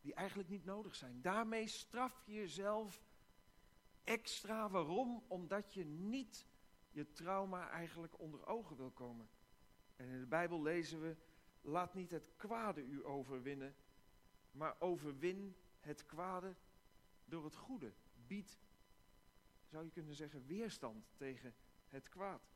die 0.00 0.14
eigenlijk 0.14 0.48
niet 0.48 0.64
nodig 0.64 0.94
zijn. 0.94 1.22
Daarmee 1.22 1.66
straf 1.66 2.22
je 2.26 2.32
jezelf 2.32 3.04
extra. 4.04 4.68
Waarom? 4.70 5.24
Omdat 5.28 5.74
je 5.74 5.84
niet 5.84 6.46
je 6.90 7.12
trauma 7.12 7.70
eigenlijk 7.70 8.18
onder 8.18 8.46
ogen 8.46 8.76
wil 8.76 8.90
komen. 8.90 9.28
En 9.96 10.08
in 10.08 10.20
de 10.20 10.26
Bijbel 10.26 10.62
lezen 10.62 11.00
we, 11.00 11.16
laat 11.60 11.94
niet 11.94 12.10
het 12.10 12.30
kwade 12.36 12.82
u 12.82 13.04
overwinnen, 13.04 13.76
maar 14.50 14.80
overwin 14.80 15.56
het 15.80 16.06
kwade 16.06 16.54
door 17.24 17.44
het 17.44 17.56
goede. 17.56 17.92
Bied, 18.14 18.58
zou 19.66 19.84
je 19.84 19.90
kunnen 19.90 20.14
zeggen, 20.14 20.46
weerstand 20.46 21.06
tegen 21.16 21.54
het 21.88 22.08
kwaad. 22.08 22.52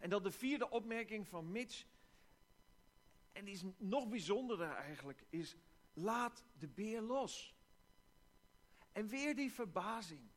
En 0.00 0.10
dan 0.10 0.22
de 0.22 0.30
vierde 0.30 0.70
opmerking 0.70 1.28
van 1.28 1.50
Mitch, 1.50 1.86
en 3.32 3.44
die 3.44 3.54
is 3.54 3.64
nog 3.76 4.08
bijzonderder 4.08 4.70
eigenlijk, 4.70 5.24
is 5.28 5.56
laat 5.92 6.44
de 6.58 6.68
beer 6.68 7.00
los. 7.00 7.54
En 8.92 9.08
weer 9.08 9.36
die 9.36 9.52
verbazing. 9.52 10.30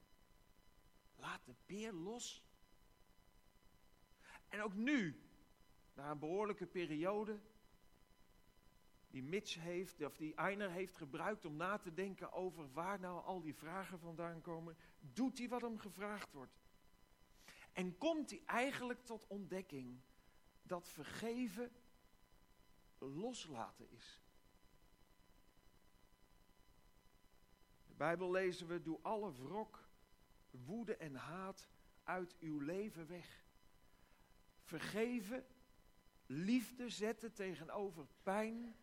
Laat 1.15 1.45
de 1.45 1.55
beer 1.65 1.93
los. 1.93 2.43
En 4.49 4.61
ook 4.61 4.73
nu, 4.73 5.23
na 5.93 6.11
een 6.11 6.19
behoorlijke 6.19 6.65
periode, 6.65 7.39
die 9.07 9.23
Mitch 9.23 9.55
heeft, 9.55 10.01
of 10.01 10.17
die 10.17 10.35
Einer 10.35 10.71
heeft 10.71 10.97
gebruikt 10.97 11.45
om 11.45 11.55
na 11.55 11.77
te 11.77 11.93
denken 11.93 12.31
over 12.33 12.71
waar 12.71 12.99
nou 12.99 13.23
al 13.23 13.41
die 13.41 13.55
vragen 13.55 13.99
vandaan 13.99 14.41
komen, 14.41 14.77
doet 14.99 15.37
hij 15.37 15.47
wat 15.47 15.61
hem 15.61 15.77
gevraagd 15.77 16.31
wordt. 16.31 16.63
En 17.73 17.97
komt 17.97 18.29
hij 18.29 18.41
eigenlijk 18.45 19.05
tot 19.05 19.27
ontdekking 19.27 20.01
dat 20.61 20.89
vergeven 20.89 21.71
loslaten 22.99 23.89
is. 23.89 24.21
De 27.87 27.93
Bijbel 27.93 28.31
lezen 28.31 28.67
we, 28.67 28.81
doe 28.81 28.99
alle 29.01 29.33
wrok, 29.33 29.87
woede 30.51 30.95
en 30.95 31.15
haat 31.15 31.69
uit 32.03 32.35
uw 32.39 32.59
leven 32.59 33.07
weg. 33.07 33.43
Vergeven, 34.61 35.45
liefde 36.25 36.89
zetten 36.89 37.33
tegenover 37.33 38.07
pijn, 38.23 38.75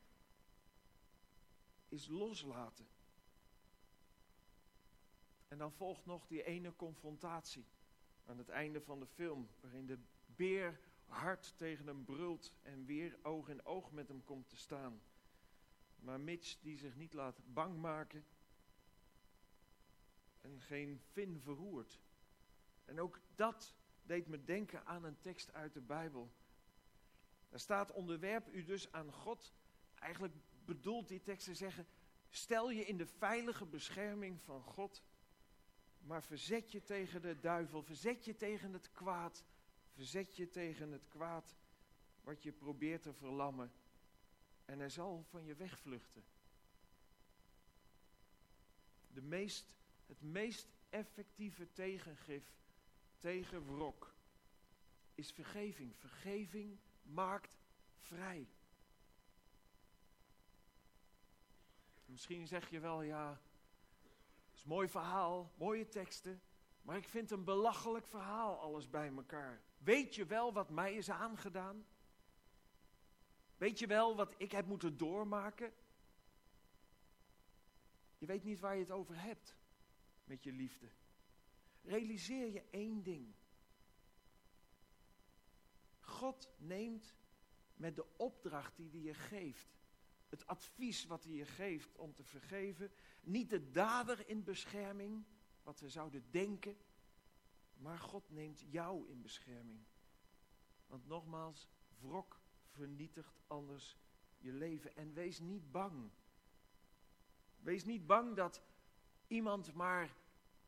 is 1.88 2.06
loslaten. 2.06 2.88
En 5.48 5.58
dan 5.58 5.72
volgt 5.72 6.06
nog 6.06 6.26
die 6.26 6.44
ene 6.44 6.76
confrontatie 6.76 7.66
aan 8.26 8.38
het 8.38 8.48
einde 8.48 8.80
van 8.80 9.00
de 9.00 9.06
film, 9.06 9.48
waarin 9.60 9.86
de 9.86 9.98
beer 10.26 10.80
hard 11.06 11.56
tegen 11.56 11.86
hem 11.86 12.04
brult 12.04 12.52
en 12.62 12.84
weer 12.84 13.18
oog 13.22 13.48
in 13.48 13.64
oog 13.64 13.92
met 13.92 14.08
hem 14.08 14.24
komt 14.24 14.48
te 14.48 14.56
staan. 14.56 15.02
Maar 15.96 16.20
Mitch 16.20 16.56
die 16.60 16.78
zich 16.78 16.96
niet 16.96 17.12
laat 17.12 17.40
bang 17.44 17.80
maken 17.80 18.24
en 20.40 20.60
geen 20.60 21.00
vin 21.12 21.40
verroert. 21.40 22.00
En 22.84 23.00
ook 23.00 23.20
dat 23.34 23.74
deed 24.02 24.26
me 24.26 24.44
denken 24.44 24.86
aan 24.86 25.04
een 25.04 25.20
tekst 25.20 25.52
uit 25.52 25.74
de 25.74 25.80
Bijbel. 25.80 26.32
Daar 27.48 27.60
staat 27.60 27.92
onderwerp 27.92 28.48
u 28.48 28.64
dus 28.64 28.92
aan 28.92 29.12
God. 29.12 29.52
Eigenlijk 29.94 30.34
bedoelt 30.64 31.08
die 31.08 31.22
tekst 31.22 31.44
te 31.44 31.54
zeggen, 31.54 31.86
Stel 32.34 32.70
je 32.70 32.84
in 32.84 32.96
de 32.96 33.06
veilige 33.06 33.66
bescherming 33.66 34.40
van 34.42 34.62
God, 34.62 35.02
maar 35.98 36.22
verzet 36.22 36.72
je 36.72 36.82
tegen 36.82 37.22
de 37.22 37.38
duivel, 37.38 37.82
verzet 37.82 38.24
je 38.24 38.36
tegen 38.36 38.72
het 38.72 38.90
kwaad, 38.92 39.44
verzet 39.94 40.36
je 40.36 40.50
tegen 40.50 40.92
het 40.92 41.08
kwaad 41.08 41.56
wat 42.20 42.42
je 42.42 42.52
probeert 42.52 43.02
te 43.02 43.12
verlammen 43.12 43.72
en 44.64 44.78
hij 44.78 44.88
zal 44.88 45.24
van 45.28 45.44
je 45.44 45.54
wegvluchten. 45.54 46.24
De 49.08 49.22
meest, 49.22 49.74
het 50.06 50.20
meest 50.20 50.68
effectieve 50.90 51.72
tegengif 51.72 52.44
tegen 53.18 53.66
wrok 53.66 54.14
is 55.14 55.32
vergeving. 55.32 55.96
Vergeving 55.96 56.78
maakt 57.02 57.58
vrij. 57.98 58.48
Misschien 62.04 62.46
zeg 62.46 62.70
je 62.70 62.80
wel, 62.80 63.02
ja, 63.02 63.40
het 64.48 64.56
is 64.56 64.62
een 64.62 64.68
mooi 64.68 64.88
verhaal, 64.88 65.52
mooie 65.56 65.88
teksten, 65.88 66.42
maar 66.82 66.96
ik 66.96 67.08
vind 67.08 67.30
een 67.30 67.44
belachelijk 67.44 68.06
verhaal 68.06 68.60
alles 68.60 68.90
bij 68.90 69.08
elkaar. 69.16 69.62
Weet 69.84 70.14
je 70.14 70.26
wel 70.26 70.52
wat 70.52 70.70
mij 70.70 70.94
is 70.94 71.10
aangedaan? 71.10 71.86
Weet 73.56 73.78
je 73.78 73.86
wel 73.86 74.16
wat 74.16 74.34
ik 74.38 74.52
heb 74.52 74.66
moeten 74.66 74.96
doormaken? 74.96 75.72
Je 78.18 78.26
weet 78.26 78.44
niet 78.44 78.60
waar 78.60 78.74
je 78.74 78.80
het 78.80 78.90
over 78.90 79.20
hebt 79.22 79.56
met 80.24 80.42
je 80.42 80.52
liefde. 80.52 80.88
Realiseer 81.82 82.52
je 82.52 82.64
één 82.70 83.02
ding. 83.02 83.34
God 86.00 86.50
neemt 86.58 87.14
met 87.74 87.96
de 87.96 88.16
opdracht 88.16 88.76
die 88.76 88.90
hij 88.90 89.00
je 89.00 89.14
geeft, 89.14 89.76
het 90.28 90.46
advies 90.46 91.04
wat 91.04 91.24
hij 91.24 91.32
je 91.32 91.46
geeft 91.46 91.96
om 91.96 92.14
te 92.14 92.24
vergeven, 92.24 92.92
niet 93.20 93.50
de 93.50 93.70
dader 93.70 94.28
in 94.28 94.44
bescherming, 94.44 95.24
wat 95.62 95.80
we 95.80 95.88
zouden 95.88 96.30
denken, 96.30 96.76
maar 97.82 97.98
God 97.98 98.30
neemt 98.30 98.60
jou 98.60 99.08
in 99.08 99.22
bescherming. 99.22 99.84
Want 100.86 101.06
nogmaals, 101.06 101.68
wrok 102.00 102.40
vernietigt 102.70 103.40
anders 103.46 103.96
je 104.38 104.52
leven. 104.52 104.96
En 104.96 105.12
wees 105.12 105.40
niet 105.40 105.70
bang. 105.70 106.10
Wees 107.58 107.84
niet 107.84 108.06
bang 108.06 108.36
dat 108.36 108.62
iemand 109.26 109.74
maar 109.74 110.16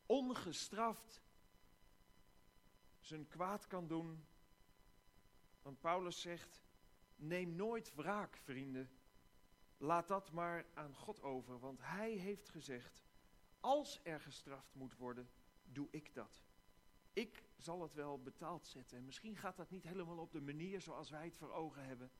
ongestraft 0.06 1.22
zijn 3.00 3.28
kwaad 3.28 3.66
kan 3.66 3.86
doen. 3.86 4.24
Want 5.62 5.80
Paulus 5.80 6.20
zegt, 6.20 6.62
neem 7.16 7.54
nooit 7.54 7.94
wraak, 7.94 8.36
vrienden. 8.36 8.90
Laat 9.76 10.08
dat 10.08 10.32
maar 10.32 10.66
aan 10.74 10.94
God 10.94 11.22
over, 11.22 11.58
want 11.58 11.80
Hij 11.82 12.12
heeft 12.12 12.48
gezegd, 12.48 13.02
als 13.60 14.00
er 14.02 14.20
gestraft 14.20 14.74
moet 14.74 14.96
worden, 14.96 15.30
doe 15.62 15.88
ik 15.90 16.14
dat. 16.14 16.44
Ik 17.14 17.44
zal 17.56 17.82
het 17.82 17.94
wel 17.94 18.22
betaald 18.22 18.66
zetten. 18.66 18.98
En 18.98 19.04
misschien 19.04 19.36
gaat 19.36 19.56
dat 19.56 19.70
niet 19.70 19.84
helemaal 19.84 20.18
op 20.18 20.32
de 20.32 20.40
manier 20.40 20.80
zoals 20.80 21.10
wij 21.10 21.24
het 21.24 21.36
voor 21.36 21.52
ogen 21.52 21.84
hebben, 21.84 22.10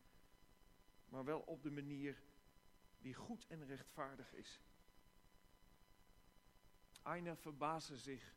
maar 1.09 1.25
wel 1.25 1.41
op 1.41 1.63
de 1.63 1.71
manier 1.71 2.23
die 2.99 3.15
goed 3.15 3.47
en 3.47 3.67
rechtvaardig 3.67 4.35
is. 4.35 4.61
Aina 7.03 7.37
verbaasde 7.37 7.97
zich 7.97 8.35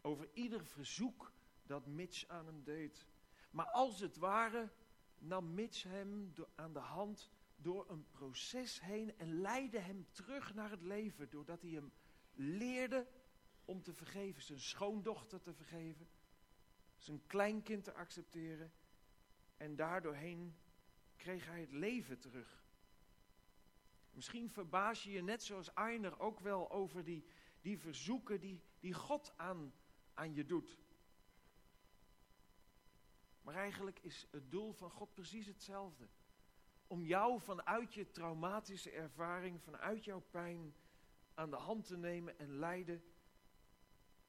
over 0.00 0.28
ieder 0.32 0.64
verzoek 0.64 1.32
dat 1.62 1.86
Mitch 1.86 2.28
aan 2.28 2.46
hem 2.46 2.64
deed. 2.64 3.06
Maar 3.50 3.70
als 3.70 4.00
het 4.00 4.16
ware 4.16 4.70
nam 5.18 5.54
Mitch 5.54 5.82
hem 5.82 6.32
aan 6.54 6.72
de 6.72 6.78
hand 6.78 7.30
door 7.56 7.90
een 7.90 8.06
proces 8.10 8.80
heen 8.80 9.18
en 9.18 9.40
leidde 9.40 9.78
hem 9.78 10.06
terug 10.10 10.54
naar 10.54 10.70
het 10.70 10.82
leven. 10.82 11.30
Doordat 11.30 11.62
hij 11.62 11.70
hem 11.70 11.92
leerde 12.34 13.06
om 13.66 13.82
te 13.82 13.92
vergeven, 13.92 14.42
zijn 14.42 14.60
schoondochter 14.60 15.40
te 15.40 15.54
vergeven, 15.54 16.08
zijn 16.96 17.26
kleinkind 17.26 17.84
te 17.84 17.94
accepteren. 17.94 18.72
En 19.56 19.76
daardoorheen 19.76 20.56
kreeg 21.16 21.46
hij 21.46 21.60
het 21.60 21.72
leven 21.72 22.18
terug. 22.18 22.64
Misschien 24.10 24.50
verbaas 24.50 25.02
je 25.02 25.10
je 25.10 25.22
net 25.22 25.42
zoals 25.42 25.74
Einer 25.74 26.18
ook 26.18 26.40
wel 26.40 26.70
over 26.70 27.04
die, 27.04 27.24
die 27.60 27.78
verzoeken 27.78 28.40
die, 28.40 28.62
die 28.80 28.94
God 28.94 29.32
aan, 29.36 29.74
aan 30.14 30.34
je 30.34 30.44
doet. 30.44 30.78
Maar 33.42 33.54
eigenlijk 33.54 33.98
is 33.98 34.26
het 34.30 34.50
doel 34.50 34.72
van 34.72 34.90
God 34.90 35.14
precies 35.14 35.46
hetzelfde. 35.46 36.08
Om 36.86 37.04
jou 37.04 37.40
vanuit 37.40 37.94
je 37.94 38.10
traumatische 38.10 38.90
ervaring, 38.90 39.62
vanuit 39.62 40.04
jouw 40.04 40.20
pijn 40.30 40.74
aan 41.34 41.50
de 41.50 41.56
hand 41.56 41.84
te 41.86 41.96
nemen 41.96 42.38
en 42.38 42.58
leiden 42.58 43.04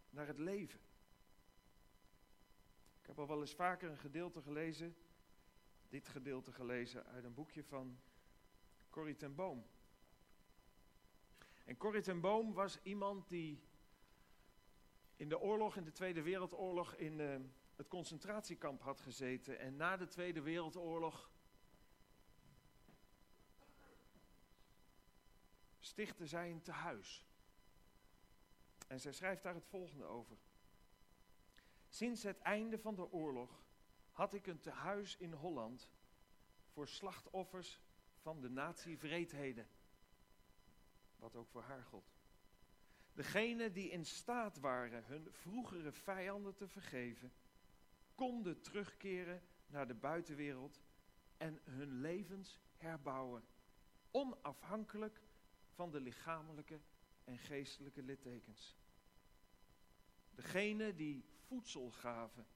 naar 0.10 0.28
het 0.28 0.38
leven. 0.38 0.80
Ik 3.02 3.08
heb 3.08 3.20
al 3.20 3.28
wel 3.28 3.41
eens 3.41 3.56
vaker 3.56 3.89
een 3.89 3.98
gedeelte 3.98 4.41
gelezen, 4.41 4.96
dit 5.89 6.08
gedeelte 6.08 6.52
gelezen 6.52 7.06
uit 7.06 7.24
een 7.24 7.34
boekje 7.34 7.63
van 7.63 8.00
Corrie 8.89 9.15
ten 9.15 9.36
Boom. 9.36 9.65
En 11.65 11.78
Corrie 11.78 12.02
ten 12.02 12.22
Boom 12.22 12.54
was 12.54 12.80
iemand 12.84 13.30
die 13.30 13.63
in 15.15 15.30
de 15.30 15.39
oorlog, 15.39 15.76
in 15.76 15.84
de 15.84 15.91
Tweede 15.91 16.22
Wereldoorlog, 16.22 16.93
in 16.93 17.20
uh, 17.20 17.36
het 17.76 17.88
concentratiekamp 17.88 18.82
had 18.82 19.02
gezeten. 19.02 19.60
En 19.60 19.76
na 19.76 19.98
de 19.98 20.08
Tweede 20.08 20.41
Wereldoorlog 20.41 21.32
stichtte 25.80 26.28
zij 26.28 26.52
een 26.52 26.62
tehuis. 26.62 27.27
En 28.88 29.00
zij 29.00 29.13
schrijft 29.13 29.43
daar 29.43 29.54
het 29.54 29.67
volgende 29.67 30.06
over. 30.06 30.38
Sinds 31.88 32.23
het 32.23 32.39
einde 32.39 32.80
van 32.80 32.95
de 32.95 33.12
oorlog 33.12 33.63
had 34.12 34.34
ik 34.34 34.47
een 34.47 34.60
tehuis 34.60 35.17
in 35.17 35.34
Holland 35.34 35.89
voor 36.67 36.88
slachtoffers 36.88 37.82
van 38.17 38.41
de 38.41 38.50
nazi-vreedheden. 38.50 39.67
Wat 41.15 41.36
ook 41.36 41.50
voor 41.50 41.63
haar 41.63 41.84
God. 41.84 42.15
Degenen 43.13 43.73
die 43.73 43.89
in 43.89 44.06
staat 44.06 44.60
waren 44.60 45.04
hun 45.06 45.28
vroegere 45.32 45.91
vijanden 45.91 46.56
te 46.56 46.67
vergeven, 46.67 47.34
konden 48.15 48.62
terugkeren 48.62 49.41
naar 49.67 49.88
de 49.88 49.93
buitenwereld 49.93 50.82
en 51.38 51.60
hun 51.63 52.00
levens 52.00 52.60
herbouwen, 52.76 53.43
onafhankelijk 54.12 55.21
van 55.73 55.91
de 55.91 56.00
lichamelijke 56.00 56.80
en 57.28 57.38
geestelijke 57.38 58.02
littekens. 58.02 58.76
Degenen 60.30 60.96
die 60.96 61.26
voedsel 61.48 61.92
gaven 61.92 62.48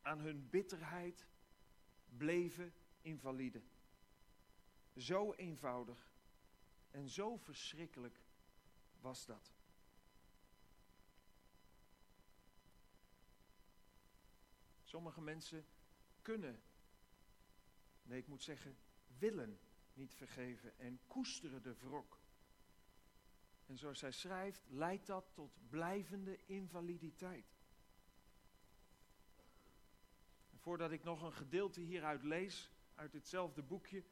aan 0.00 0.18
hun 0.20 0.50
bitterheid, 0.50 1.26
bleven 2.16 2.74
invalide. 3.00 3.62
Zo 4.96 5.32
eenvoudig 5.32 6.12
en 6.90 7.08
zo 7.08 7.36
verschrikkelijk 7.36 8.20
was 9.00 9.26
dat. 9.26 9.52
Sommige 14.82 15.20
mensen 15.20 15.66
kunnen, 16.22 16.62
nee 18.02 18.18
ik 18.18 18.26
moet 18.26 18.42
zeggen, 18.42 18.76
willen 19.18 19.60
niet 19.92 20.14
vergeven 20.14 20.78
en 20.78 21.00
koesteren 21.06 21.62
de 21.62 21.74
wrok. 21.74 22.23
En 23.66 23.78
zoals 23.78 23.98
zij 23.98 24.12
schrijft, 24.12 24.62
leidt 24.68 25.06
dat 25.06 25.30
tot 25.34 25.58
blijvende 25.68 26.38
invaliditeit. 26.44 27.56
Voordat 30.56 30.90
ik 30.90 31.04
nog 31.04 31.22
een 31.22 31.32
gedeelte 31.32 31.80
hieruit 31.80 32.22
lees, 32.22 32.70
uit 32.94 33.12
hetzelfde 33.12 33.62
boekje, 33.62 34.04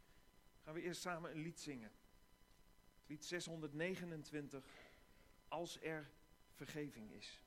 gaan 0.62 0.74
we 0.74 0.82
eerst 0.82 1.00
samen 1.00 1.30
een 1.30 1.42
lied 1.42 1.60
zingen. 1.60 1.92
Het 2.98 3.08
lied 3.08 3.24
629, 3.24 4.64
Als 5.48 5.80
er 5.80 6.10
vergeving 6.52 7.12
is. 7.12 7.42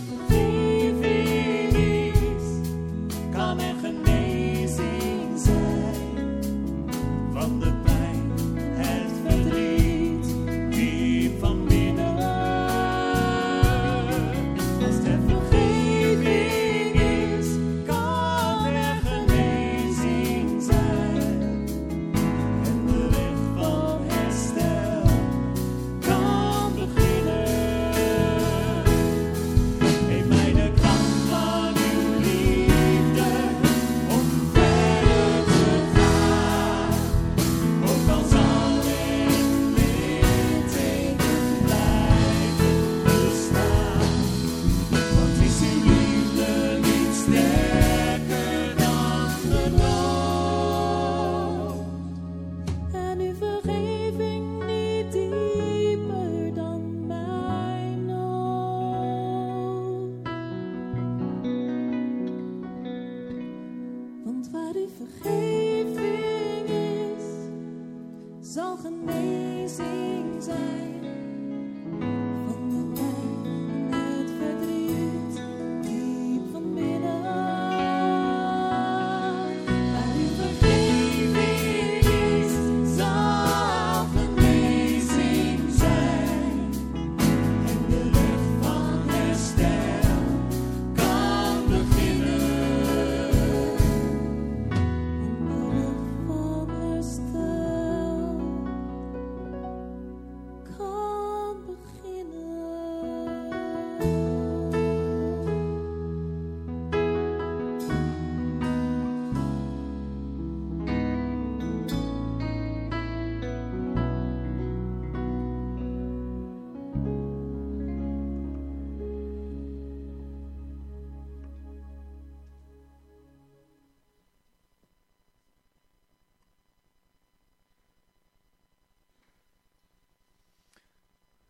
the 0.00 0.47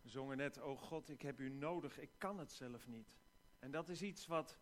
Zongen 0.09 0.37
net, 0.37 0.61
oh 0.61 0.79
God, 0.79 1.09
ik 1.09 1.23
heb 1.23 1.41
u 1.41 1.49
nodig, 1.49 1.99
ik 1.99 2.11
kan 2.19 2.39
het 2.39 2.53
zelf 2.53 2.87
niet. 2.87 3.17
En 3.59 3.71
dat 3.71 3.89
is 3.89 4.03
iets 4.03 4.27
wat 4.27 4.59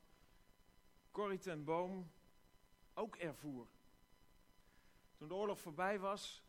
Corrie 1.10 1.38
ten 1.38 1.64
Boom 1.64 2.10
ook 2.94 3.16
ervoer. 3.16 3.66
Toen 5.14 5.28
de 5.28 5.34
oorlog 5.34 5.60
voorbij 5.60 5.98
was, 5.98 6.44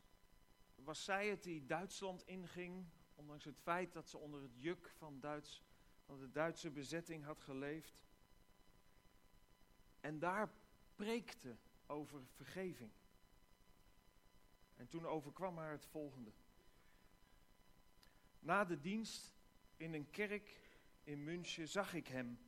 was 0.76 1.04
zij 1.04 1.28
het 1.28 1.44
die 1.44 1.66
Duitsland 1.66 2.28
inging, 2.28 2.86
ondanks 3.16 3.46
het 3.46 3.60
feit 3.60 3.94
dat 3.94 4.10
ze 4.10 4.18
onder 4.18 4.42
het 4.42 4.62
juk 4.62 4.90
van, 4.90 5.20
Duits, 5.20 5.64
van 6.06 6.20
de 6.20 6.32
Duitse 6.32 6.70
bezetting 6.70 7.24
had 7.24 7.42
geleefd. 7.42 8.04
En 10.00 10.20
daar 10.20 10.52
preekte 10.96 11.58
over 11.86 12.26
vergeving. 12.26 12.92
En 14.76 14.88
toen 14.88 15.06
overkwam 15.06 15.58
haar 15.58 15.72
het 15.72 15.86
volgende. 15.86 16.32
Na 18.48 18.66
de 18.66 18.80
dienst 18.80 19.36
in 19.78 19.94
een 19.94 20.10
kerk 20.10 20.62
in 21.04 21.24
München 21.24 21.68
zag 21.68 21.94
ik 21.94 22.08
hem. 22.08 22.40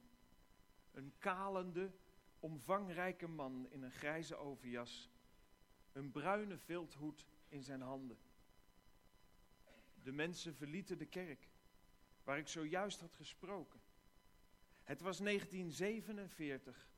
Een 0.92 1.14
kalende, 1.18 1.92
omvangrijke 2.40 3.28
man 3.28 3.68
in 3.70 3.84
een 3.84 3.92
grijze 3.92 4.36
overjas. 4.36 5.10
Een 5.92 6.12
bruine 6.12 6.58
vilthoed 6.58 7.28
in 7.48 7.64
zijn 7.64 7.82
handen. 7.82 8.18
De 10.04 10.12
mensen 10.12 10.56
verlieten 10.56 10.98
de 10.98 11.06
kerk, 11.06 11.50
waar 12.24 12.38
ik 12.38 12.48
zojuist 12.48 13.00
had 13.00 13.16
gesproken. 13.16 13.82
Het 14.84 15.02
was 15.02 15.18
1947 15.18 16.90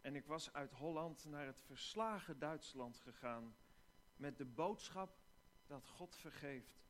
en 0.00 0.16
ik 0.16 0.26
was 0.26 0.52
uit 0.52 0.72
Holland 0.72 1.24
naar 1.24 1.46
het 1.46 1.60
verslagen 1.60 2.38
Duitsland 2.38 2.98
gegaan 2.98 3.56
met 4.16 4.36
de 4.36 4.46
boodschap 4.46 5.18
dat 5.66 5.86
God 5.88 6.16
vergeeft. 6.16 6.87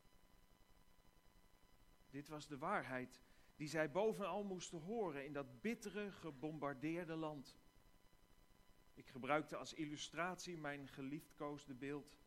Dit 2.11 2.29
was 2.29 2.47
de 2.47 2.59
waarheid 2.59 3.21
die 3.57 3.69
zij 3.69 3.91
bovenal 3.91 4.45
moesten 4.45 4.81
horen 4.81 5.25
in 5.25 5.33
dat 5.33 5.61
bittere, 5.61 6.13
gebombardeerde 6.13 7.15
land. 7.17 7.59
Ik 8.95 9.09
gebruikte 9.09 9.57
als 9.57 9.75
illustratie 9.75 10.59
mijn 10.59 10.89
geliefdkoosde 10.89 11.75
beeld, 11.75 12.19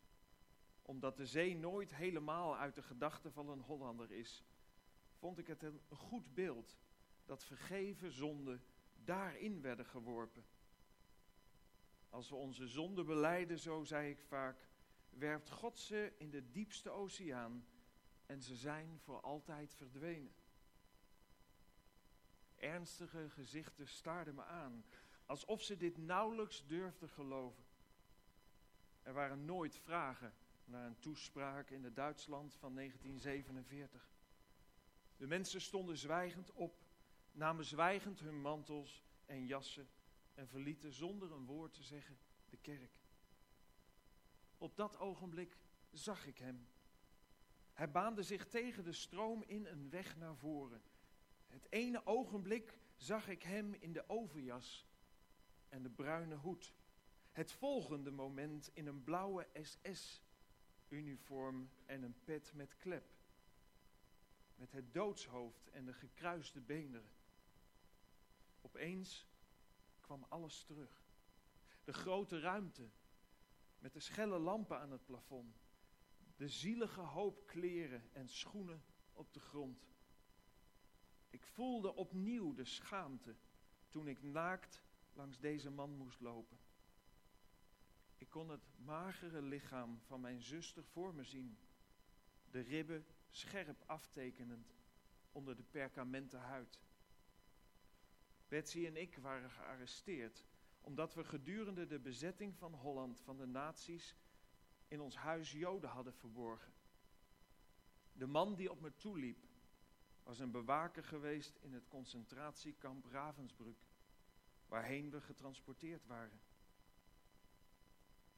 omdat 0.82 1.17
de 1.17 1.26
zee 1.26 1.56
nooit 1.56 1.96
helemaal 1.96 2.58
uit 2.58 2.76
de 2.76 2.82
gedachten 2.82 3.32
van 3.32 3.50
een 3.50 3.62
Hollander 3.62 4.12
is, 4.12 4.44
vond 5.13 5.38
ik 5.38 5.48
het 5.48 5.63
een 5.63 5.82
goed 5.89 6.34
beeld 6.34 6.80
dat 7.26 7.44
vergeven 7.44 8.12
zonden 8.12 8.63
daarin 9.04 9.62
werden 9.62 9.86
geworpen. 9.86 10.46
Als 12.10 12.30
we 12.30 12.36
onze 12.36 12.67
zonden 12.67 13.06
beleiden, 13.06 13.60
zo 13.60 13.84
zei 13.84 14.10
ik 14.10 14.22
vaak, 14.22 14.70
werpt 15.10 15.50
God 15.50 15.80
ze 15.80 16.13
in 16.17 16.30
de 16.30 16.52
diepste 16.52 16.89
oceaan 16.89 17.65
en 18.32 18.41
ze 18.41 18.56
zijn 18.56 19.00
voor 19.00 19.22
altijd 19.22 19.74
verdwenen. 19.74 20.34
Ernstige 22.56 23.30
gezichten 23.30 23.88
staarden 23.88 24.36
me 24.36 24.44
aan, 24.44 24.86
alsof 25.26 25.62
ze 25.62 25.78
dit 25.78 25.98
nauwelijks 25.98 26.65
durfden 26.67 27.10
geloven. 27.10 27.63
Er 29.02 29.13
waren 29.13 29.46
nooit 29.46 29.76
vragen 29.76 30.34
naar 30.65 30.86
een 30.86 31.00
toespraak 31.00 31.70
in 31.70 31.84
het 31.84 31.96
Duitsland 31.96 32.56
van 32.56 32.76
1947. 32.76 34.12
De 35.17 35.28
mensen 35.28 35.62
stonden 35.62 35.98
zwijgend 35.98 36.52
op, 36.52 36.84
namen 37.32 37.65
zwijgend 37.65 38.20
hun 38.20 38.41
mantels 38.41 39.04
en 39.26 39.46
jassen 39.46 39.89
en 40.34 40.48
verlieten 40.48 40.91
zonder 40.94 41.32
een 41.32 41.46
woord 41.46 41.74
te 41.74 41.84
zeggen 41.84 42.17
de 42.50 42.58
kerk. 42.58 43.02
Op 44.58 44.76
dat 44.76 44.98
ogenblik 44.98 45.58
zag 45.91 46.26
ik 46.26 46.38
hem. 46.38 46.71
Hij 47.82 47.91
baande 47.91 48.24
zich 48.24 48.48
tegen 48.48 48.84
de 48.84 48.94
stroom 48.94 49.44
in 49.44 49.65
een 49.65 49.89
weg 49.89 50.17
naar 50.17 50.36
voren. 50.36 50.82
Het 51.48 51.67
ene 51.70 52.06
ogenblik 52.06 52.78
zag 52.96 53.28
ik 53.28 53.44
hem 53.44 53.74
in 53.74 53.94
de 53.94 54.10
overjas 54.10 54.88
en 55.70 55.84
de 55.84 55.89
bruine 55.89 56.36
hoed. 56.36 56.74
Het 57.32 57.52
volgende 57.52 58.12
moment 58.12 58.70
in 58.74 58.88
een 58.88 59.04
blauwe 59.04 59.48
SS-uniform 59.62 61.70
en 61.86 62.04
een 62.04 62.15
pet 62.24 62.54
met 62.54 62.78
klep. 62.78 63.13
Met 64.56 64.72
het 64.72 64.94
doodshoofd 64.94 65.70
en 65.70 65.86
de 65.86 65.94
gekruiste 65.94 66.62
beenderen. 66.62 67.12
Opeens 68.62 69.28
kwam 70.00 70.26
alles 70.30 70.63
terug. 70.63 71.04
De 71.84 71.94
grote 71.94 72.39
ruimte 72.39 72.89
met 73.80 73.94
de 73.94 74.00
schelle 74.00 74.39
lampen 74.39 74.80
aan 74.80 74.91
het 74.91 75.06
plafond. 75.06 75.61
De 76.42 76.50
zielige 76.50 77.02
hoop 77.02 77.48
kleren 77.48 78.10
en 78.14 78.30
schoenen 78.30 78.84
op 79.14 79.34
de 79.34 79.40
grond. 79.40 79.90
Ik 81.30 81.46
voelde 81.46 81.96
opnieuw 81.96 82.54
de 82.54 82.66
schaamte 82.66 83.36
toen 83.90 84.08
ik 84.08 84.24
naakt 84.24 84.84
langs 85.14 85.40
deze 85.40 85.70
man 85.70 85.92
moest 85.92 86.20
lopen. 86.20 86.58
Ik 88.18 88.30
kon 88.30 88.50
het 88.50 88.68
magere 88.78 89.42
lichaam 89.42 90.00
van 90.06 90.22
mijn 90.22 90.42
zuster 90.42 90.84
voor 90.84 91.14
me 91.14 91.24
zien, 91.24 91.58
de 92.50 92.60
ribben 92.60 93.06
scherp 93.30 93.84
aftekenend 93.86 94.76
onder 95.32 95.56
de 95.56 95.64
perkamenten 95.64 96.40
huid. 96.40 96.80
Betsy 98.48 98.86
en 98.86 98.98
ik 98.98 99.18
waren 99.18 99.52
gearresteerd 99.52 100.46
omdat 100.82 101.14
we 101.14 101.24
gedurende 101.24 101.88
de 101.88 102.00
bezetting 102.00 102.58
van 102.58 102.74
Holland 102.74 103.20
van 103.20 103.38
de 103.38 103.48
nazi's 103.48 104.16
in 104.92 105.02
ons 105.02 105.16
huis 105.16 105.52
Joden 105.52 105.90
hadden 105.90 106.14
verborgen. 106.14 106.74
De 108.14 108.28
man 108.28 108.56
die 108.56 108.72
op 108.72 108.82
me 108.82 108.96
toeliep 108.98 109.48
was 110.24 110.40
een 110.40 110.52
bewaker 110.52 111.04
geweest 111.04 111.58
in 111.62 111.74
het 111.74 111.88
concentratiekamp 111.88 113.06
Ravensbrück, 113.06 113.88
waarheen 114.66 115.10
we 115.10 115.22
getransporteerd 115.22 116.06
waren. 116.06 116.42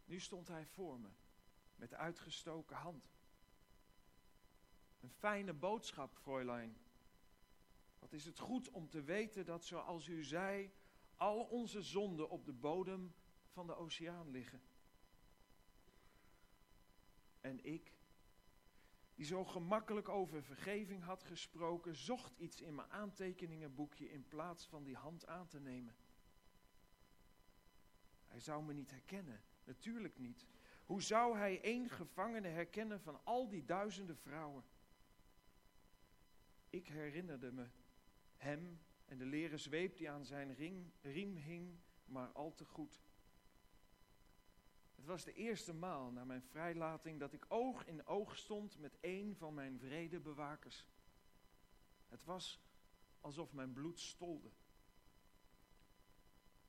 Nu 0.05 0.19
stond 0.19 0.47
hij 0.47 0.65
voor 0.65 0.99
me, 0.99 1.09
met 1.75 1.93
uitgestoken 1.93 2.75
hand. 2.75 3.11
Een 4.99 5.11
fijne 5.11 5.53
boodschap, 5.53 6.17
Fräulein. 6.17 6.77
Wat 7.99 8.13
is 8.13 8.25
het 8.25 8.39
goed 8.39 8.69
om 8.69 8.89
te 8.89 9.01
weten 9.01 9.45
dat, 9.45 9.65
zoals 9.65 10.07
u 10.07 10.23
zei, 10.23 10.73
al 11.15 11.43
onze 11.43 11.81
zonden 11.81 12.29
op 12.29 12.45
de 12.45 12.53
bodem 12.53 13.13
van 13.47 13.67
de 13.67 13.75
oceaan 13.75 14.29
liggen. 14.29 14.61
En 17.43 17.63
ik, 17.65 17.91
die 19.13 19.25
zo 19.25 19.45
gemakkelijk 19.45 20.09
over 20.09 20.43
vergeving 20.43 21.03
had 21.03 21.23
gesproken, 21.23 21.95
zocht 21.95 22.37
iets 22.37 22.61
in 22.61 22.75
mijn 22.75 22.89
aantekeningenboekje 22.89 24.11
in 24.11 24.27
plaats 24.27 24.67
van 24.67 24.83
die 24.83 24.95
hand 24.95 25.27
aan 25.27 25.47
te 25.47 25.59
nemen. 25.59 25.95
Hij 28.27 28.39
zou 28.39 28.63
me 28.63 28.73
niet 28.73 28.91
herkennen, 28.91 29.43
natuurlijk 29.63 30.17
niet. 30.17 30.45
Hoe 30.85 31.01
zou 31.01 31.37
hij 31.37 31.61
één 31.61 31.89
gevangene 31.89 32.47
herkennen 32.47 33.01
van 33.01 33.19
al 33.23 33.47
die 33.49 33.65
duizenden 33.65 34.17
vrouwen? 34.17 34.63
Ik 36.69 36.87
herinnerde 36.87 37.51
me 37.51 37.67
hem 38.37 38.79
en 39.05 39.17
de 39.17 39.25
leren 39.25 39.59
zweep 39.59 39.97
die 39.97 40.09
aan 40.09 40.25
zijn 40.25 40.53
ring, 40.53 40.91
riem 41.01 41.35
hing, 41.35 41.79
maar 42.05 42.27
al 42.27 42.53
te 42.53 42.65
goed. 42.65 43.01
Was 44.95 45.23
de 45.23 45.33
eerste 45.33 45.73
maal 45.73 46.11
na 46.11 46.23
mijn 46.23 46.41
vrijlating 46.41 47.19
dat 47.19 47.33
ik 47.33 47.45
oog 47.47 47.85
in 47.85 48.05
oog 48.05 48.37
stond 48.37 48.79
met 48.79 48.97
een 49.01 49.35
van 49.35 49.53
mijn 49.53 49.79
vredebewakers. 49.79 50.87
Het 52.07 52.23
was 52.23 52.61
alsof 53.21 53.53
mijn 53.53 53.73
bloed 53.73 53.99
stolde. 53.99 54.51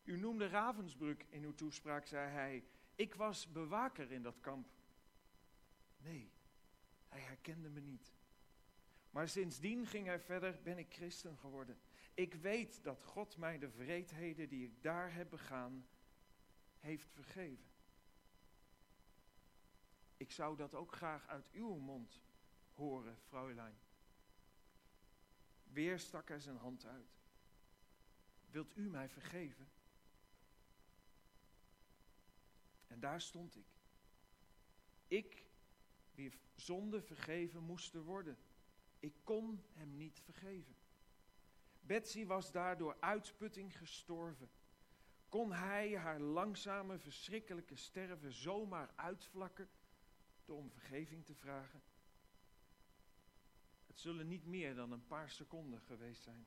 U 0.03 0.19
noemde 0.19 0.49
Ravensbrück 0.49 1.27
in 1.29 1.45
uw 1.45 1.55
toespraak, 1.55 2.07
zei 2.07 2.31
hij. 2.31 2.65
Ik 2.95 3.15
was 3.15 3.53
bewaker 3.53 4.13
in 4.13 4.23
dat 4.23 4.41
kamp. 4.41 4.69
Nee, 5.97 6.33
hij 7.09 7.21
herkende 7.21 7.69
me 7.69 7.81
niet. 7.81 8.15
Maar 9.11 9.29
sindsdien 9.29 9.87
ging 9.87 10.07
hij 10.07 10.21
verder, 10.21 10.61
ben 10.63 10.79
ik 10.79 10.93
christen 10.93 11.37
geworden. 11.37 11.79
Ik 12.15 12.35
weet 12.35 12.83
dat 12.83 13.03
God 13.03 13.37
mij 13.37 13.59
de 13.59 13.71
vreedheden 13.71 14.49
die 14.49 14.65
ik 14.65 14.83
daar 14.83 15.15
heb 15.15 15.31
begaan, 15.31 15.87
heeft 16.79 17.11
vergeven. 17.11 17.74
Ik 20.25 20.31
zou 20.31 20.57
dat 20.57 20.75
ook 20.75 20.93
graag 20.93 21.29
uit 21.29 21.51
uw 21.53 21.75
mond 21.75 22.21
horen, 22.75 23.19
Fräulein. 23.19 23.79
Weer 25.65 25.99
stak 25.99 26.29
hij 26.29 26.41
zijn 26.41 26.57
hand 26.57 26.85
uit. 26.85 27.19
Wilt 28.51 28.77
u 28.77 28.89
mij 28.89 29.09
vergeven? 29.09 29.69
En 32.87 33.01
daar 33.01 33.21
stond 33.21 33.57
ik. 33.57 33.67
Ik, 35.07 35.47
wie 36.15 36.33
zonde 36.55 37.03
vergeven 37.03 37.63
moest 37.63 37.95
worden. 37.95 38.39
Ik 39.01 39.15
kon 39.25 39.65
hem 39.73 39.97
niet 39.97 40.21
vergeven. 40.21 40.77
Betsy 41.81 42.27
was 42.27 42.53
daar 42.53 42.77
door 42.77 42.97
uitputting 43.01 43.79
gestorven. 43.79 44.51
Kon 45.29 45.53
hij 45.53 45.97
haar 45.97 46.21
langzame, 46.21 46.99
verschrikkelijke 46.99 47.77
sterven 47.77 48.33
zomaar 48.33 48.93
uitvlakken 48.95 49.69
door 50.45 50.59
om 50.59 50.71
vergeving 50.71 51.25
te 51.25 51.35
vragen? 51.35 51.83
Het 53.87 53.99
zullen 53.99 54.29
niet 54.29 54.47
meer 54.47 54.75
dan 54.75 54.93
een 54.93 55.07
paar 55.07 55.31
seconden 55.31 55.81
geweest 55.81 56.23
zijn. 56.23 56.47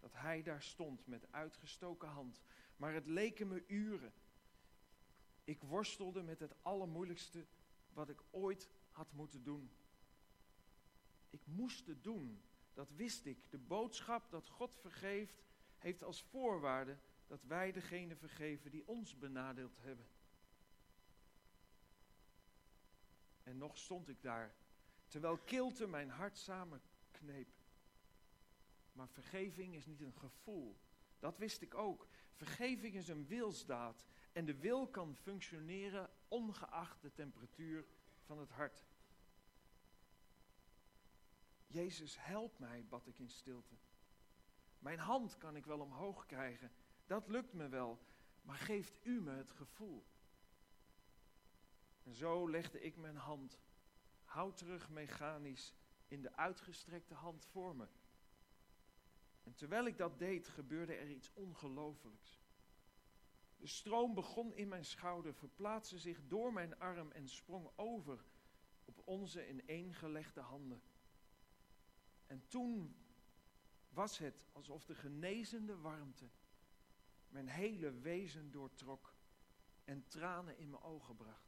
Dat 0.00 0.12
hij 0.12 0.42
daar 0.42 0.62
stond 0.62 1.06
met 1.06 1.32
uitgestoken 1.32 2.08
hand. 2.08 2.42
Maar 2.76 2.94
het 2.94 3.06
leken 3.06 3.48
me 3.48 3.64
uren. 3.66 4.12
Ik 5.44 5.62
worstelde 5.62 6.22
met 6.22 6.40
het 6.40 6.54
allermoeilijkste 6.62 7.46
wat 7.92 8.08
ik 8.08 8.22
ooit 8.30 8.68
had 8.90 9.12
moeten 9.12 9.42
doen. 9.42 9.70
Ik 11.30 11.46
moest 11.46 11.86
het 11.86 12.04
doen, 12.04 12.42
dat 12.74 12.90
wist 12.90 13.26
ik. 13.26 13.38
De 13.50 13.58
boodschap 13.58 14.30
dat 14.30 14.48
God 14.48 14.76
vergeeft, 14.80 15.42
heeft 15.78 16.02
als 16.02 16.22
voorwaarde 16.22 16.98
dat 17.26 17.42
wij 17.42 17.72
degene 17.72 18.16
vergeven 18.16 18.70
die 18.70 18.88
ons 18.88 19.18
benadeeld 19.18 19.76
hebben. 19.80 20.06
En 23.48 23.58
nog 23.58 23.78
stond 23.78 24.08
ik 24.08 24.22
daar, 24.22 24.54
terwijl 25.06 25.38
kilte 25.38 25.86
mijn 25.86 26.10
hart 26.10 26.38
samenkneep. 26.38 27.48
Maar 28.92 29.08
vergeving 29.08 29.74
is 29.74 29.86
niet 29.86 30.00
een 30.00 30.16
gevoel, 30.16 30.78
dat 31.18 31.38
wist 31.38 31.62
ik 31.62 31.74
ook. 31.74 32.08
Vergeving 32.32 32.94
is 32.94 33.08
een 33.08 33.26
wilsdaad 33.26 34.06
en 34.32 34.44
de 34.44 34.58
wil 34.58 34.88
kan 34.88 35.14
functioneren 35.14 36.10
ongeacht 36.28 37.02
de 37.02 37.12
temperatuur 37.12 37.84
van 38.24 38.38
het 38.38 38.50
hart. 38.50 38.84
Jezus, 41.66 42.16
help 42.18 42.58
mij, 42.58 42.84
bad 42.88 43.06
ik 43.06 43.18
in 43.18 43.30
stilte. 43.30 43.74
Mijn 44.78 44.98
hand 44.98 45.36
kan 45.36 45.56
ik 45.56 45.66
wel 45.66 45.80
omhoog 45.80 46.26
krijgen, 46.26 46.72
dat 47.06 47.28
lukt 47.28 47.52
me 47.52 47.68
wel, 47.68 47.98
maar 48.42 48.58
geeft 48.58 48.98
u 49.02 49.20
me 49.20 49.30
het 49.30 49.50
gevoel. 49.50 50.04
En 52.08 52.14
zo 52.14 52.50
legde 52.50 52.80
ik 52.80 52.96
mijn 52.96 53.16
hand, 53.16 53.58
houterig 54.24 54.90
mechanisch, 54.90 55.74
in 56.06 56.22
de 56.22 56.36
uitgestrekte 56.36 57.14
hand 57.14 57.46
voor 57.46 57.76
me. 57.76 57.88
En 59.42 59.54
terwijl 59.54 59.86
ik 59.86 59.96
dat 59.96 60.18
deed, 60.18 60.48
gebeurde 60.48 60.94
er 60.94 61.10
iets 61.10 61.32
ongelooflijks. 61.34 62.40
De 63.56 63.66
stroom 63.66 64.14
begon 64.14 64.54
in 64.54 64.68
mijn 64.68 64.84
schouder, 64.84 65.34
verplaatste 65.34 65.98
zich 65.98 66.20
door 66.26 66.52
mijn 66.52 66.78
arm 66.78 67.10
en 67.10 67.28
sprong 67.28 67.70
over 67.76 68.24
op 68.84 69.00
onze 69.04 69.48
ineengelegde 69.48 70.40
handen. 70.40 70.82
En 72.26 72.46
toen 72.46 72.96
was 73.88 74.18
het 74.18 74.46
alsof 74.52 74.84
de 74.84 74.94
genezende 74.94 75.76
warmte 75.76 76.30
mijn 77.28 77.48
hele 77.48 77.90
wezen 77.90 78.50
doortrok 78.50 79.14
en 79.84 80.06
tranen 80.06 80.58
in 80.58 80.70
mijn 80.70 80.82
ogen 80.82 81.16
bracht. 81.16 81.47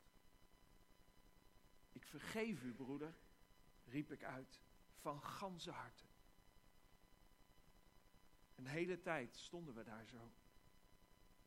Ik 1.92 2.06
vergeef 2.06 2.62
u, 2.62 2.74
broeder, 2.74 3.14
riep 3.84 4.12
ik 4.12 4.24
uit, 4.24 4.60
van 4.94 5.22
ganse 5.22 5.70
harte. 5.70 6.04
Een 8.54 8.66
hele 8.66 9.00
tijd 9.00 9.36
stonden 9.36 9.74
we 9.74 9.84
daar 9.84 10.06
zo. 10.06 10.32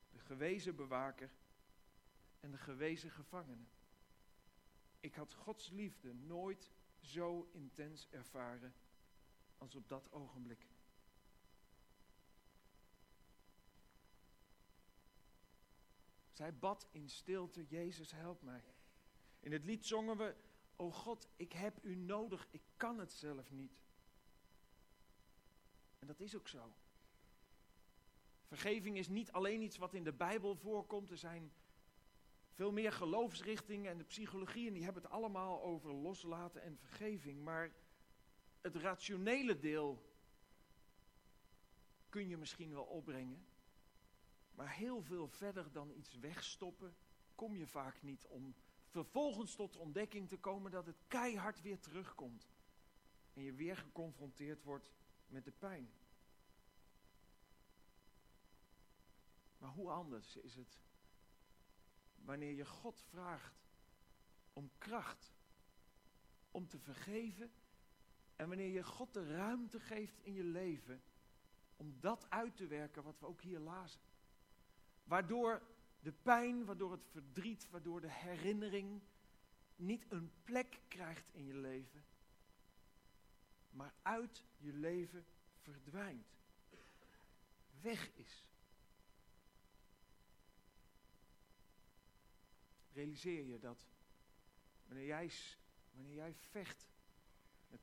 De 0.09 0.19
gewezen 0.19 0.75
bewaker 0.75 1.31
en 2.39 2.51
de 2.51 2.57
gewezen 2.57 3.11
gevangene. 3.11 3.65
Ik 4.99 5.15
had 5.15 5.33
Gods 5.33 5.69
liefde 5.69 6.13
nooit 6.13 6.71
zo 6.99 7.49
intens 7.51 8.07
ervaren 8.09 8.73
als 9.57 9.75
op 9.75 9.87
dat 9.87 10.11
ogenblik. 10.11 10.67
Zij 16.31 16.57
bad 16.57 16.87
in 16.91 17.09
stilte, 17.09 17.65
Jezus 17.65 18.11
help 18.11 18.41
mij. 18.41 18.72
In 19.43 19.51
het 19.51 19.65
lied 19.65 19.85
zongen 19.85 20.17
we, 20.17 20.35
O 20.75 20.91
God, 20.91 21.27
ik 21.35 21.51
heb 21.51 21.79
u 21.81 21.95
nodig, 21.95 22.47
ik 22.51 22.61
kan 22.77 22.99
het 22.99 23.13
zelf 23.13 23.51
niet. 23.51 23.81
En 25.99 26.07
dat 26.07 26.19
is 26.19 26.35
ook 26.35 26.47
zo. 26.47 26.73
Vergeving 28.43 28.97
is 28.97 29.07
niet 29.07 29.31
alleen 29.31 29.61
iets 29.61 29.77
wat 29.77 29.93
in 29.93 30.03
de 30.03 30.13
Bijbel 30.13 30.55
voorkomt. 30.55 31.11
Er 31.11 31.17
zijn 31.17 31.53
veel 32.51 32.71
meer 32.71 32.91
geloofsrichtingen 32.91 33.91
en 33.91 33.97
de 33.97 34.03
psychologie 34.03 34.67
en 34.67 34.73
die 34.73 34.83
hebben 34.83 35.03
het 35.03 35.11
allemaal 35.11 35.63
over 35.63 35.93
loslaten 35.93 36.61
en 36.61 36.77
vergeving. 36.77 37.43
Maar 37.43 37.71
het 38.61 38.75
rationele 38.75 39.59
deel 39.59 40.11
kun 42.09 42.27
je 42.27 42.37
misschien 42.37 42.73
wel 42.73 42.83
opbrengen. 42.83 43.45
Maar 44.55 44.71
heel 44.71 45.01
veel 45.01 45.27
verder 45.27 45.71
dan 45.71 45.91
iets 45.91 46.19
wegstoppen 46.19 46.95
kom 47.35 47.55
je 47.55 47.67
vaak 47.67 48.01
niet 48.01 48.25
om 48.27 48.55
vervolgens 48.93 49.55
tot 49.55 49.73
de 49.73 49.79
ontdekking 49.79 50.27
te 50.27 50.37
komen 50.37 50.71
dat 50.71 50.85
het 50.85 51.01
keihard 51.07 51.61
weer 51.61 51.79
terugkomt. 51.79 52.47
En 53.33 53.41
je 53.41 53.53
weer 53.53 53.77
geconfronteerd 53.77 54.63
wordt 54.63 54.91
met 55.27 55.45
de 55.45 55.51
pijn. 55.51 55.93
Maar 59.57 59.69
hoe 59.69 59.89
anders 59.89 60.35
is 60.35 60.55
het 60.55 60.79
wanneer 62.15 62.53
je 62.53 62.65
God 62.65 63.01
vraagt 63.01 63.65
om 64.53 64.71
kracht, 64.77 65.33
om 66.51 66.67
te 66.67 66.79
vergeven 66.79 67.51
en 68.35 68.47
wanneer 68.47 68.71
je 68.71 68.83
God 68.83 69.13
de 69.13 69.35
ruimte 69.35 69.79
geeft 69.79 70.19
in 70.19 70.33
je 70.33 70.43
leven 70.43 71.03
om 71.75 71.99
dat 71.99 72.29
uit 72.29 72.55
te 72.55 72.67
werken 72.67 73.03
wat 73.03 73.19
we 73.19 73.25
ook 73.25 73.41
hier 73.41 73.59
lazen. 73.59 74.01
Waardoor 75.03 75.61
de 76.03 76.11
pijn, 76.11 76.65
waardoor 76.65 76.91
het 76.91 77.05
verdriet, 77.05 77.69
waardoor 77.69 78.01
de 78.01 78.11
herinnering 78.11 79.01
niet 79.75 80.05
een 80.09 80.31
plek 80.43 80.79
krijgt 80.87 81.33
in 81.33 81.45
je 81.45 81.55
leven, 81.55 82.05
maar 83.69 83.93
uit 84.01 84.43
je 84.57 84.73
leven 84.73 85.25
verdwijnt. 85.61 86.41
Weg 87.81 88.11
is. 88.15 88.47
Realiseer 92.91 93.45
je 93.45 93.59
dat 93.59 93.87
wanneer 94.85 95.05
jij, 95.05 95.31
wanneer 95.91 96.13
jij 96.13 96.33
vecht 96.33 96.89
met 97.67 97.81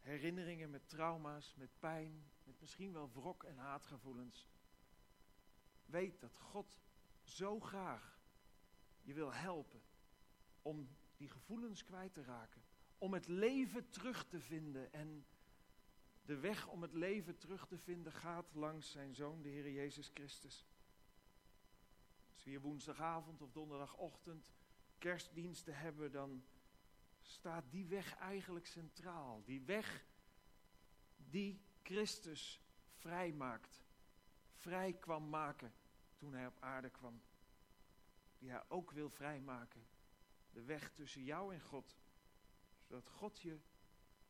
herinneringen, 0.00 0.70
met 0.70 0.88
trauma's, 0.88 1.54
met 1.54 1.78
pijn, 1.78 2.30
met 2.44 2.60
misschien 2.60 2.92
wel 2.92 3.10
wrok 3.12 3.44
en 3.44 3.56
haatgevoelens, 3.56 4.46
weet 5.92 6.20
dat 6.20 6.36
God 6.36 6.80
zo 7.22 7.60
graag 7.60 8.20
je 9.02 9.12
wil 9.12 9.32
helpen 9.32 9.82
om 10.62 10.88
die 11.16 11.28
gevoelens 11.28 11.84
kwijt 11.84 12.14
te 12.14 12.22
raken. 12.22 12.62
Om 12.98 13.12
het 13.12 13.26
leven 13.26 13.90
terug 13.90 14.26
te 14.26 14.40
vinden. 14.40 14.92
En 14.92 15.26
de 16.24 16.36
weg 16.36 16.68
om 16.68 16.82
het 16.82 16.92
leven 16.92 17.38
terug 17.38 17.66
te 17.66 17.78
vinden 17.78 18.12
gaat 18.12 18.54
langs 18.54 18.90
zijn 18.90 19.14
zoon, 19.14 19.42
de 19.42 19.48
Heer 19.48 19.72
Jezus 19.72 20.10
Christus. 20.14 20.66
Als 22.32 22.44
we 22.44 22.50
hier 22.50 22.60
woensdagavond 22.60 23.42
of 23.42 23.52
donderdagochtend 23.52 24.52
kerstdiensten 24.98 25.76
hebben, 25.76 26.12
dan 26.12 26.44
staat 27.20 27.64
die 27.70 27.86
weg 27.86 28.16
eigenlijk 28.16 28.66
centraal. 28.66 29.42
Die 29.44 29.60
weg 29.60 30.04
die 31.16 31.60
Christus 31.82 32.60
vrijmaakt, 32.94 33.84
vrij 34.52 34.92
kwam 34.92 35.28
maken 35.28 35.72
toen 36.22 36.32
hij 36.32 36.46
op 36.46 36.56
aarde 36.60 36.90
kwam. 36.90 37.22
die 38.38 38.50
hij 38.50 38.64
ook 38.68 38.90
wil 38.90 39.10
vrijmaken. 39.10 39.86
De 40.50 40.62
weg 40.62 40.92
tussen 40.92 41.22
jou 41.22 41.54
en 41.54 41.60
God. 41.60 41.96
Zodat 42.82 43.08
God 43.08 43.40
je 43.40 43.58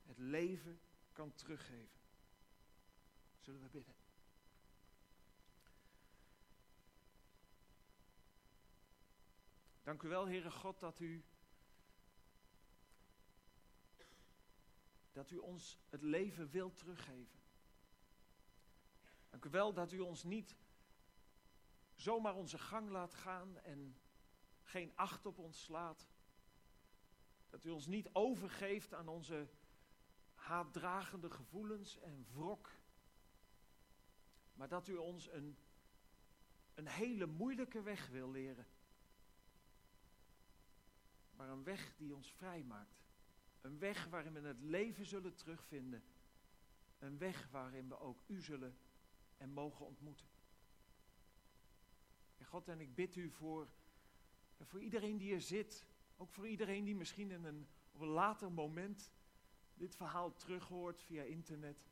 het 0.03 0.19
leven 0.19 0.81
kan 1.13 1.35
teruggeven. 1.35 2.01
Zullen 3.41 3.61
we 3.63 3.69
bidden? 3.69 3.95
Dank 9.83 10.03
u 10.03 10.09
wel, 10.09 10.27
Heere 10.27 10.51
God, 10.51 10.81
dat 10.81 11.01
u, 11.01 11.25
dat 15.13 15.31
u 15.31 15.37
ons 15.37 15.79
het 15.89 16.03
leven 16.03 16.51
wilt 16.51 16.77
teruggeven. 16.77 17.41
Dank 19.31 19.45
u 19.45 19.51
wel 19.51 19.73
dat 19.73 19.93
u 19.93 19.99
ons 19.99 20.23
niet 20.23 20.57
zomaar 22.03 22.35
onze 22.35 22.59
gang 22.59 22.91
laat 22.91 23.15
gaan 23.15 23.59
en 23.59 23.97
geen 24.63 24.93
acht 24.97 25.27
op 25.27 25.39
ons 25.39 25.63
slaat. 25.63 26.09
Dat 27.51 27.65
u 27.65 27.71
ons 27.71 27.87
niet 27.87 28.09
overgeeft 28.13 28.95
aan 28.95 29.09
onze 29.09 29.49
haatdragende 30.35 31.31
gevoelens 31.31 31.99
en 31.99 32.27
wrok. 32.33 32.71
Maar 34.55 34.69
dat 34.69 34.89
u 34.89 34.97
ons 34.97 35.31
een, 35.31 35.59
een 36.75 36.87
hele 36.87 37.27
moeilijke 37.27 37.83
weg 37.83 38.09
wil 38.09 38.31
leren. 38.31 38.67
Maar 41.31 41.49
een 41.49 41.65
weg 41.65 41.97
die 41.97 42.15
ons 42.15 42.33
vrijmaakt. 42.33 43.05
Een 43.61 43.79
weg 43.79 44.07
waarin 44.07 44.33
we 44.33 44.41
het 44.41 44.61
leven 44.61 45.07
zullen 45.07 45.35
terugvinden. 45.35 46.05
Een 46.99 47.19
weg 47.19 47.49
waarin 47.51 47.89
we 47.89 47.99
ook 47.99 48.23
u 48.27 48.41
zullen 48.41 48.79
en 49.37 49.53
mogen 49.53 49.87
ontmoeten. 49.87 50.32
God, 52.53 52.69
en 52.69 52.81
ik 52.81 52.95
bid 52.95 53.17
u 53.17 53.31
voor, 53.31 53.69
voor 54.61 54.81
iedereen 54.81 55.17
die 55.17 55.35
er 55.35 55.41
zit. 55.41 55.87
Ook 56.17 56.31
voor 56.31 56.49
iedereen 56.49 56.85
die 56.85 56.95
misschien 56.95 57.31
in 57.31 57.45
een, 57.45 57.69
op 57.93 58.01
een 58.01 58.09
later 58.09 58.53
moment 58.53 59.13
dit 59.75 59.97
verhaal 59.97 60.37
terughoort 60.37 61.03
via 61.03 61.23
internet. 61.23 61.91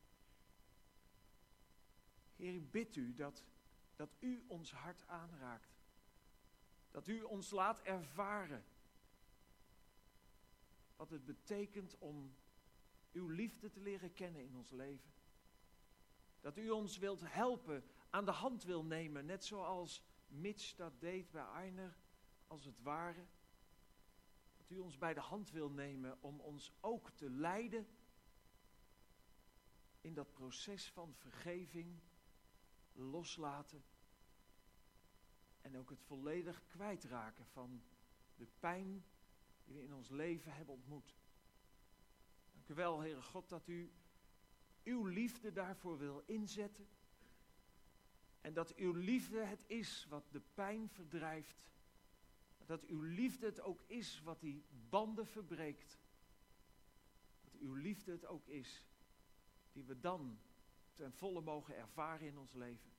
Heer, 2.37 2.55
ik 2.55 2.71
bid 2.71 2.97
u 2.97 3.15
dat, 3.15 3.45
dat 3.97 4.17
u 4.19 4.45
ons 4.47 4.73
hart 4.73 5.07
aanraakt. 5.07 5.79
Dat 6.91 7.09
u 7.09 7.23
ons 7.23 7.51
laat 7.51 7.81
ervaren 7.81 8.65
wat 10.97 11.11
het 11.11 11.25
betekent 11.25 11.99
om 11.99 12.35
uw 13.13 13.29
liefde 13.29 13.71
te 13.71 13.81
leren 13.81 14.13
kennen 14.13 14.43
in 14.43 14.57
ons 14.57 14.71
leven. 14.71 15.13
Dat 16.41 16.57
u 16.57 16.71
ons 16.71 16.99
wilt 16.99 17.21
helpen, 17.25 17.85
aan 18.11 18.25
de 18.25 18.31
hand 18.31 18.63
wil 18.63 18.85
nemen, 18.85 19.27
net 19.27 19.45
zoals 19.45 20.03
Mitch 20.31 20.75
dat 20.75 21.01
deed 21.01 21.31
bij 21.31 21.45
Arner, 21.45 21.97
als 22.47 22.65
het 22.65 22.83
ware. 22.83 23.27
Dat 24.57 24.71
u 24.71 24.79
ons 24.79 24.99
bij 24.99 25.15
de 25.15 25.21
hand 25.21 25.51
wil 25.51 25.71
nemen 25.71 26.23
om 26.23 26.41
ons 26.41 26.73
ook 26.81 27.11
te 27.11 27.31
leiden 27.31 27.87
in 30.01 30.15
dat 30.15 30.33
proces 30.33 30.91
van 30.91 31.15
vergeving, 31.15 32.01
loslaten 32.93 33.85
en 35.61 35.77
ook 35.77 35.91
het 35.91 36.03
volledig 36.03 36.67
kwijtraken 36.67 37.47
van 37.47 37.83
de 38.37 38.47
pijn 38.59 39.05
die 39.65 39.75
we 39.75 39.83
in 39.83 39.95
ons 39.95 40.09
leven 40.09 40.53
hebben 40.53 40.75
ontmoet. 40.75 41.17
Dank 42.53 42.69
u 42.69 42.75
wel, 42.75 43.01
Heere 43.01 43.23
God, 43.23 43.49
dat 43.49 43.67
u 43.67 43.93
uw 44.85 45.05
liefde 45.05 45.53
daarvoor 45.53 45.99
wil 45.99 46.23
inzetten. 46.27 46.89
En 48.41 48.53
dat 48.53 48.75
uw 48.75 48.93
liefde 48.93 49.45
het 49.45 49.65
is 49.67 50.07
wat 50.09 50.25
de 50.31 50.41
pijn 50.55 50.89
verdrijft. 50.89 51.71
Dat 52.67 52.85
uw 52.85 53.01
liefde 53.01 53.47
het 53.47 53.61
ook 53.61 53.83
is 53.87 54.21
wat 54.21 54.41
die 54.41 54.65
banden 54.89 55.27
verbreekt. 55.27 55.99
Dat 57.41 57.55
uw 57.61 57.75
liefde 57.75 58.11
het 58.11 58.27
ook 58.27 58.47
is 58.47 58.85
die 59.73 59.85
we 59.85 60.01
dan 60.01 60.41
ten 60.95 61.13
volle 61.13 61.41
mogen 61.41 61.77
ervaren 61.77 62.27
in 62.27 62.39
ons 62.39 62.53
leven. 62.53 62.91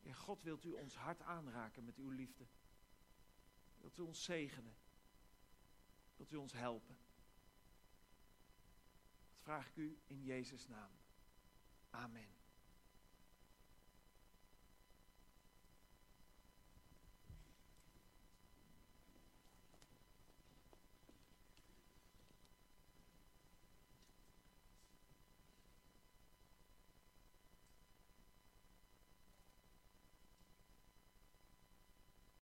Heer 0.00 0.14
God, 0.14 0.42
wilt 0.42 0.64
u 0.64 0.72
ons 0.72 0.94
hart 0.94 1.20
aanraken 1.20 1.84
met 1.84 1.96
uw 1.96 2.10
liefde? 2.10 2.46
Wilt 3.80 3.98
u 3.98 4.02
ons 4.02 4.24
zegenen? 4.24 4.76
Wilt 6.16 6.32
u 6.32 6.36
ons 6.36 6.52
helpen? 6.52 6.96
Dat 9.28 9.40
vraag 9.40 9.68
ik 9.68 9.76
u 9.76 9.98
in 10.06 10.22
Jezus' 10.22 10.68
naam. 10.68 10.90
Amen. 11.90 12.41